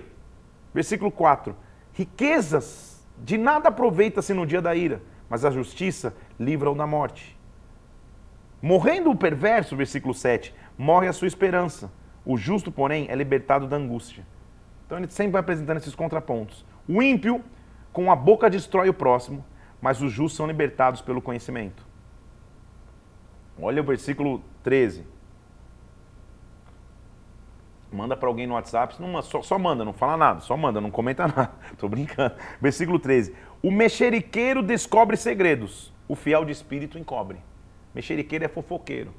[0.72, 1.56] Versículo 4.
[1.92, 7.36] Riquezas de nada aproveita-se no dia da ira, mas a justiça livra-o da morte.
[8.62, 11.90] Morrendo o perverso, versículo 7, morre a sua esperança.
[12.24, 14.26] O justo, porém, é libertado da angústia.
[14.86, 16.64] Então ele sempre vai apresentando esses contrapontos.
[16.88, 17.44] O ímpio,
[17.92, 19.44] com a boca destrói o próximo,
[19.80, 21.86] mas os justos são libertados pelo conhecimento.
[23.60, 25.04] Olha o versículo 13.
[27.90, 30.90] Manda para alguém no WhatsApp, não, só, só, manda, não fala nada, só manda, não
[30.90, 31.52] comenta nada.
[31.72, 32.34] Estou brincando.
[32.60, 33.34] Versículo 13.
[33.62, 37.38] O mexeriqueiro descobre segredos, o fiel de espírito encobre.
[37.94, 39.12] Mexeriqueiro é fofoqueiro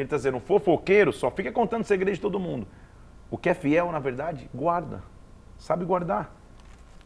[0.00, 2.66] que ele está dizendo, um fofoqueiro só fica contando segredo de todo mundo.
[3.30, 5.02] O que é fiel, na verdade, guarda.
[5.58, 6.34] Sabe guardar.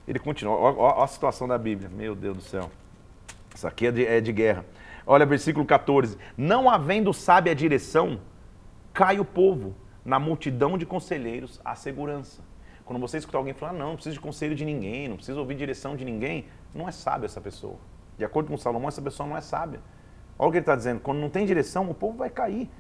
[0.07, 2.70] Ele continua, olha a situação da Bíblia, meu Deus do céu.
[3.55, 4.64] Isso aqui é de, é de guerra.
[5.07, 8.20] Olha, versículo 14: Não havendo sábia direção,
[8.92, 9.74] cai o povo,
[10.05, 12.42] na multidão de conselheiros, a segurança.
[12.84, 15.55] Quando você escutar alguém falar, não, não preciso de conselho de ninguém, não preciso ouvir
[15.57, 17.78] direção de ninguém, não é sábio essa pessoa.
[18.18, 19.80] De acordo com Salomão, essa pessoa não é sábia.
[20.38, 22.70] Olha o que ele está dizendo: quando não tem direção, o povo vai cair.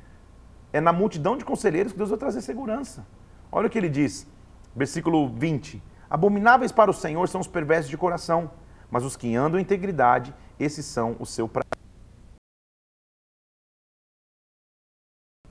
[0.74, 3.06] É na multidão de conselheiros que Deus vai trazer segurança.
[3.52, 4.26] Olha o que ele diz,
[4.74, 8.50] versículo 20: Abomináveis para o Senhor são os perversos de coração,
[8.90, 11.78] mas os que andam em integridade, esses são o seu prazer.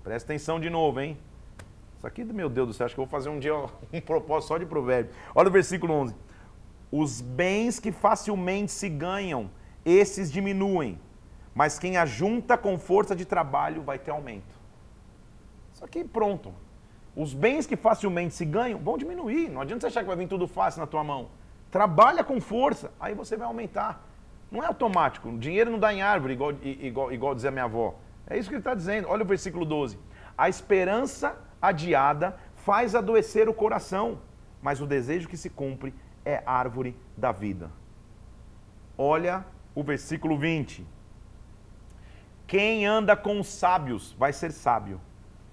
[0.03, 1.17] Presta atenção de novo, hein?
[1.95, 3.53] Isso aqui, meu Deus do céu, acho que eu vou fazer um dia
[3.93, 5.13] um propósito só de provérbio.
[5.33, 6.13] Olha o versículo 11.
[6.91, 9.49] Os bens que facilmente se ganham,
[9.85, 10.99] esses diminuem,
[11.55, 14.62] mas quem ajunta com força de trabalho vai ter aumento.
[15.83, 16.53] Isso aqui pronto.
[17.13, 19.49] Os bens que facilmente se ganham vão diminuir.
[19.49, 21.27] Não adianta você achar que vai vir tudo fácil na tua mão.
[21.69, 24.01] Trabalha com força, aí você vai aumentar.
[24.49, 25.27] Não é automático.
[25.27, 27.95] O dinheiro não dá em árvore, igual, igual, igual dizia minha avó.
[28.25, 29.09] É isso que ele está dizendo.
[29.09, 29.99] Olha o versículo 12.
[30.37, 34.19] A esperança adiada faz adoecer o coração,
[34.61, 37.69] mas o desejo que se cumpre é árvore da vida.
[38.97, 40.87] Olha o versículo 20.
[42.47, 45.01] Quem anda com os sábios vai ser sábio.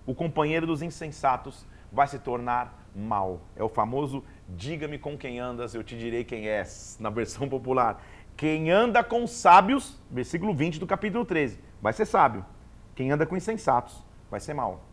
[0.07, 3.41] O companheiro dos insensatos vai se tornar mal.
[3.57, 8.03] É o famoso diga-me com quem andas, eu te direi quem és, na versão popular.
[8.37, 12.45] Quem anda com sábios, versículo 20 do capítulo 13, vai ser sábio.
[12.95, 14.85] Quem anda com insensatos vai ser mal.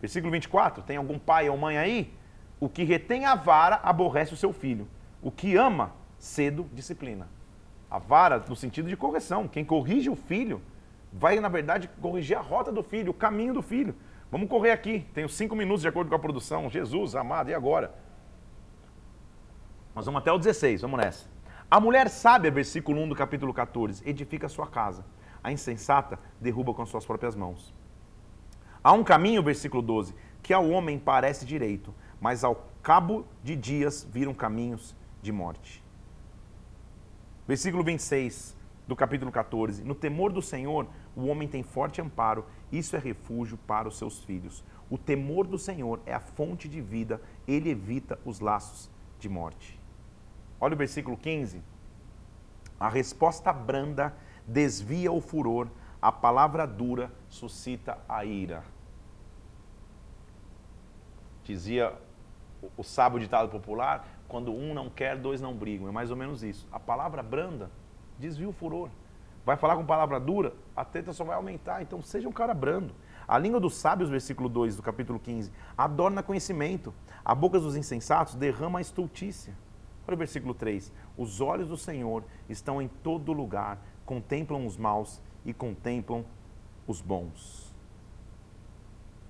[0.00, 2.14] Versículo 24: tem algum pai ou mãe aí?
[2.58, 4.86] O que retém a vara aborrece o seu filho.
[5.22, 7.28] O que ama, cedo disciplina.
[7.90, 9.48] A vara no sentido de correção.
[9.48, 10.60] Quem corrige o filho
[11.12, 13.94] vai, na verdade, corrigir a rota do filho, o caminho do filho.
[14.30, 15.06] Vamos correr aqui.
[15.12, 16.70] Tenho cinco minutos de acordo com a produção.
[16.70, 17.94] Jesus, amado, e agora?
[19.94, 21.28] Nós vamos até o 16, vamos nessa.
[21.70, 25.04] A mulher sábia, versículo 1 do capítulo 14, edifica a sua casa
[25.42, 27.74] a insensata derruba com as suas próprias mãos.
[28.82, 34.06] Há um caminho, versículo 12, que ao homem parece direito, mas ao cabo de dias
[34.10, 35.82] viram caminhos de morte.
[37.46, 38.56] Versículo 26
[38.90, 43.56] do capítulo 14: No temor do Senhor, o homem tem forte amparo, isso é refúgio
[43.56, 44.64] para os seus filhos.
[44.90, 49.78] O temor do Senhor é a fonte de vida, ele evita os laços de morte.
[50.60, 51.62] Olha o versículo 15.
[52.80, 54.12] A resposta branda
[54.44, 55.68] desvia o furor,
[56.02, 58.64] a palavra dura suscita a ira.
[61.44, 61.94] Dizia
[62.76, 65.86] o sábio ditado popular: quando um não quer, dois não brigam.
[65.86, 66.66] É mais ou menos isso.
[66.72, 67.70] A palavra branda
[68.20, 68.90] desvia o furor.
[69.44, 71.82] Vai falar com palavra dura, a treta só vai aumentar.
[71.82, 72.94] Então seja um cara brando.
[73.26, 76.92] A língua dos sábios, versículo 2 do capítulo 15, adorna conhecimento.
[77.24, 79.54] A boca dos insensatos derrama a estultícia.
[80.06, 80.92] Olha o versículo 3.
[81.16, 86.24] Os olhos do Senhor estão em todo lugar, contemplam os maus e contemplam
[86.86, 87.74] os bons.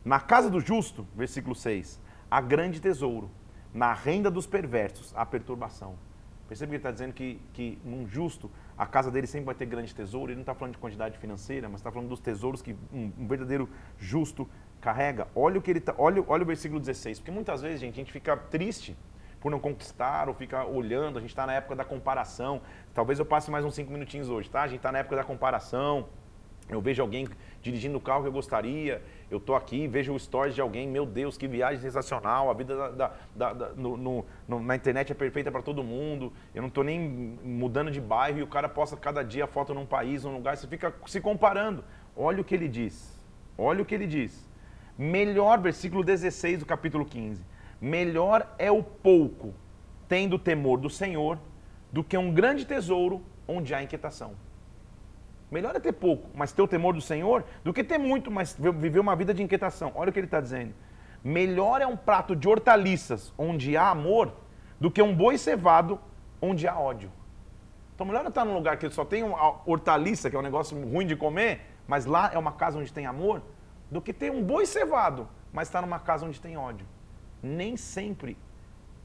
[0.04, 3.30] Na casa do justo, versículo 6, há grande tesouro,
[3.72, 5.94] na renda dos perversos, há perturbação.
[6.50, 9.66] Percebe que ele está dizendo que, que num justo, a casa dele sempre vai ter
[9.66, 10.32] grande tesouro.
[10.32, 13.28] Ele não está falando de quantidade financeira, mas está falando dos tesouros que um, um,
[13.28, 15.28] verdadeiro justo carrega.
[15.32, 17.96] Olha o que ele tá, olha, olha o versículo 16, porque muitas vezes, gente, a
[17.98, 18.96] gente fica triste
[19.40, 21.18] por não conquistar ou ficar olhando.
[21.18, 22.60] A gente está na época da comparação.
[22.92, 24.62] Talvez eu passe mais uns cinco minutinhos hoje, tá?
[24.62, 26.08] A gente está na época da comparação.
[26.68, 27.28] Eu vejo alguém
[27.62, 29.00] dirigindo o carro que eu gostaria,
[29.30, 32.90] eu estou aqui, vejo o stories de alguém, meu Deus, que viagem sensacional, a vida
[32.90, 36.68] da, da, da, no, no, no, na internet é perfeita para todo mundo, eu não
[36.68, 40.34] estou nem mudando de bairro e o cara posta cada dia foto num país, num
[40.34, 41.84] lugar, você fica se comparando.
[42.16, 43.24] Olha o que ele diz,
[43.56, 44.48] olha o que ele diz.
[44.98, 47.42] Melhor, versículo 16 do capítulo 15.
[47.80, 49.54] Melhor é o pouco,
[50.08, 51.38] tendo temor do Senhor,
[51.92, 54.34] do que um grande tesouro onde há inquietação.
[55.50, 58.56] Melhor é ter pouco, mas ter o temor do Senhor, do que ter muito, mas
[58.58, 59.92] viver uma vida de inquietação.
[59.94, 60.74] Olha o que ele está dizendo.
[61.22, 64.32] Melhor é um prato de hortaliças onde há amor,
[64.78, 66.00] do que um boi cevado
[66.40, 67.10] onde há ódio.
[67.94, 69.22] Então, melhor é estar num lugar que só tem
[69.66, 73.04] hortaliça, que é um negócio ruim de comer, mas lá é uma casa onde tem
[73.04, 73.42] amor,
[73.90, 76.86] do que ter um boi cevado, mas estar numa casa onde tem ódio
[77.42, 78.36] nem sempre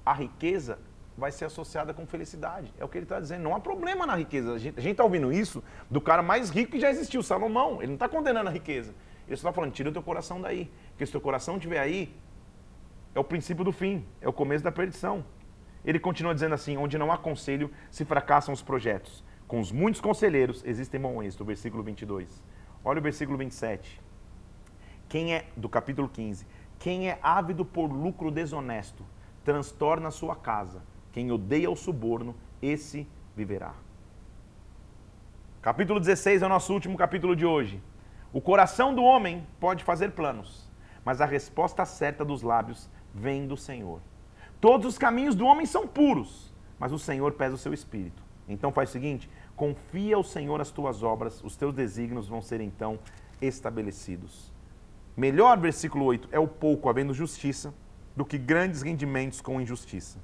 [0.05, 0.79] a riqueza
[1.17, 2.73] vai ser associada com felicidade.
[2.77, 3.43] É o que ele está dizendo.
[3.43, 4.53] Não há problema na riqueza.
[4.53, 7.77] A gente está ouvindo isso do cara mais rico que já existiu, Salomão.
[7.77, 8.93] Ele não está condenando a riqueza.
[9.27, 10.71] Ele só está falando, tira o teu coração daí.
[10.89, 12.13] Porque se o teu coração estiver aí,
[13.13, 15.25] é o princípio do fim, é o começo da perdição.
[15.85, 19.23] Ele continua dizendo assim: onde não há conselho, se fracassam os projetos.
[19.47, 21.45] Com os muitos conselheiros existem bom êxito.
[21.45, 22.43] Versículo 22.
[22.83, 24.01] Olha o versículo 27.
[25.07, 26.45] Quem é, do capítulo 15,
[26.79, 29.05] quem é ávido por lucro desonesto
[29.43, 30.81] transtorna sua casa.
[31.15, 33.07] Quem odeia o suborno, esse
[33.37, 33.73] viverá.
[35.61, 37.81] Capítulo 16 é o nosso último capítulo de hoje.
[38.33, 40.69] O coração do homem pode fazer planos,
[41.05, 44.01] mas a resposta certa dos lábios vem do Senhor.
[44.59, 48.21] Todos os caminhos do homem são puros, mas o Senhor pesa o seu espírito.
[48.45, 52.59] Então faz o seguinte: confia ao Senhor as tuas obras, os teus desígnios vão ser
[52.59, 52.99] então
[53.41, 54.51] estabelecidos.
[55.15, 57.73] Melhor, versículo 8, é o pouco havendo justiça
[58.17, 60.19] do que grandes rendimentos com injustiça.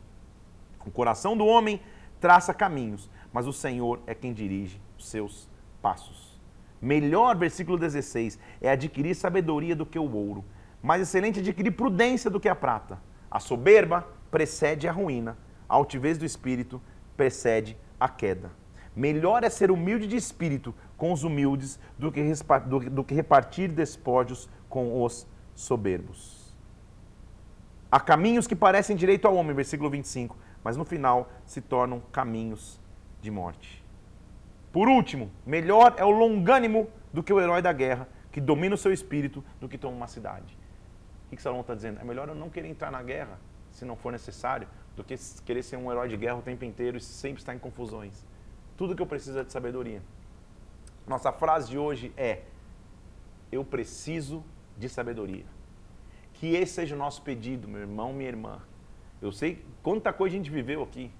[0.85, 1.81] O coração do homem
[2.19, 5.49] traça caminhos, mas o Senhor é quem dirige os seus
[5.81, 6.39] passos.
[6.81, 10.43] Melhor, versículo 16, é adquirir sabedoria do que o ouro.
[10.81, 12.99] Mais excelente é adquirir prudência do que a prata.
[13.29, 15.37] A soberba precede a ruína.
[15.69, 16.81] A altivez do espírito
[17.15, 18.51] precede a queda.
[18.95, 22.21] Melhor é ser humilde de espírito com os humildes do que,
[22.89, 26.53] do, que repartir despojos com os soberbos.
[27.91, 32.79] Há caminhos que parecem direito ao homem, versículo 25, mas no final se tornam caminhos
[33.21, 33.83] de morte.
[34.71, 38.77] Por último, melhor é o longânimo do que o herói da guerra, que domina o
[38.77, 40.57] seu espírito, do que toma uma cidade.
[41.31, 41.99] O que Salomão está dizendo?
[41.99, 43.39] É melhor eu não querer entrar na guerra,
[43.71, 46.97] se não for necessário, do que querer ser um herói de guerra o tempo inteiro
[46.97, 48.25] e sempre estar em confusões.
[48.77, 50.01] Tudo que eu preciso é de sabedoria.
[51.07, 52.41] Nossa frase de hoje é:
[53.51, 54.43] Eu preciso
[54.77, 55.45] de sabedoria.
[56.33, 58.59] Que esse seja o nosso pedido, meu irmão, minha irmã.
[59.21, 61.11] Eu sei quanta coisa a gente viveu aqui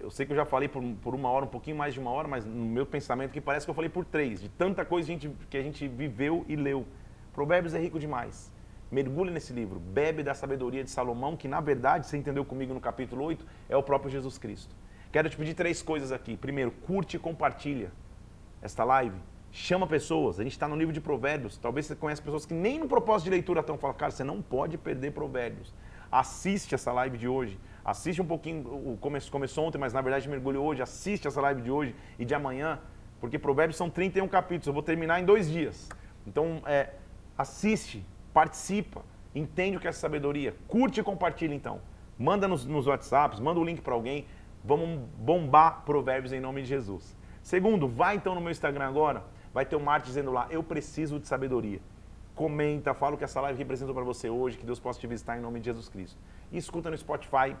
[0.00, 2.10] eu sei que eu já falei por, por, uma hora, um pouquinho mais de uma
[2.10, 5.06] hora, mas no meu pensamento que parece que eu falei por três, de tanta coisa
[5.06, 6.86] que a gente, que a gente viveu e leu.
[7.32, 8.52] Provérbios é rico demais.
[8.90, 12.80] Mergulhe nesse livro, bebe da sabedoria de Salomão, que na verdade, você entendeu comigo no
[12.80, 14.74] capítulo 8, é o próprio Jesus Cristo.
[15.12, 16.36] Quero te pedir três coisas aqui.
[16.36, 17.92] Primeiro, curte e compartilha
[18.62, 19.16] esta live.
[19.52, 20.38] Chama pessoas.
[20.38, 21.56] A gente está no livro de Provérbios.
[21.56, 24.40] Talvez você conheça pessoas que nem no propósito de leitura estão falando, cara, você não
[24.40, 25.74] pode perder Provérbios.
[26.10, 27.58] Assiste essa live de hoje.
[27.84, 30.82] Assiste um pouquinho, o começo, começou ontem, mas na verdade mergulhou hoje.
[30.82, 32.78] Assiste essa live de hoje e de amanhã,
[33.20, 34.66] porque Provérbios são 31 capítulos.
[34.66, 35.88] Eu vou terminar em dois dias.
[36.26, 36.90] Então, é,
[37.38, 38.04] assiste,
[38.34, 39.02] participa,
[39.34, 40.54] entende o que é sabedoria.
[40.66, 41.80] Curte e compartilha então.
[42.18, 44.26] Manda nos, nos WhatsApps, manda o link para alguém.
[44.64, 47.16] Vamos bombar Provérbios em nome de Jesus.
[47.42, 49.24] Segundo, vai então no meu Instagram agora.
[49.54, 51.80] Vai ter um Marte dizendo lá: Eu preciso de sabedoria
[52.40, 55.36] comenta, fala o que essa live representa para você hoje, que Deus possa te visitar
[55.36, 56.18] em nome de Jesus Cristo.
[56.50, 57.54] E escuta no Spotify,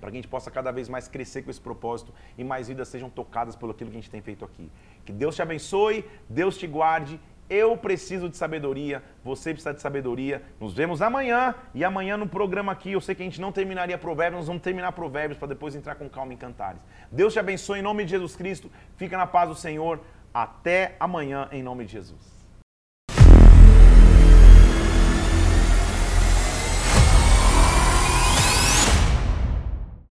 [0.00, 2.88] para que a gente possa cada vez mais crescer com esse propósito e mais vidas
[2.88, 4.72] sejam tocadas pelo aquilo que a gente tem feito aqui.
[5.04, 7.20] Que Deus te abençoe, Deus te guarde.
[7.50, 10.42] Eu preciso de sabedoria, você precisa de sabedoria.
[10.58, 12.92] Nos vemos amanhã e amanhã no programa aqui.
[12.92, 15.96] Eu sei que a gente não terminaria Provérbios, nós vamos terminar Provérbios para depois entrar
[15.96, 16.80] com calma em Cantares.
[17.12, 18.70] Deus te abençoe em nome de Jesus Cristo.
[18.96, 20.00] Fica na paz do Senhor.
[20.32, 22.37] Até amanhã em nome de Jesus.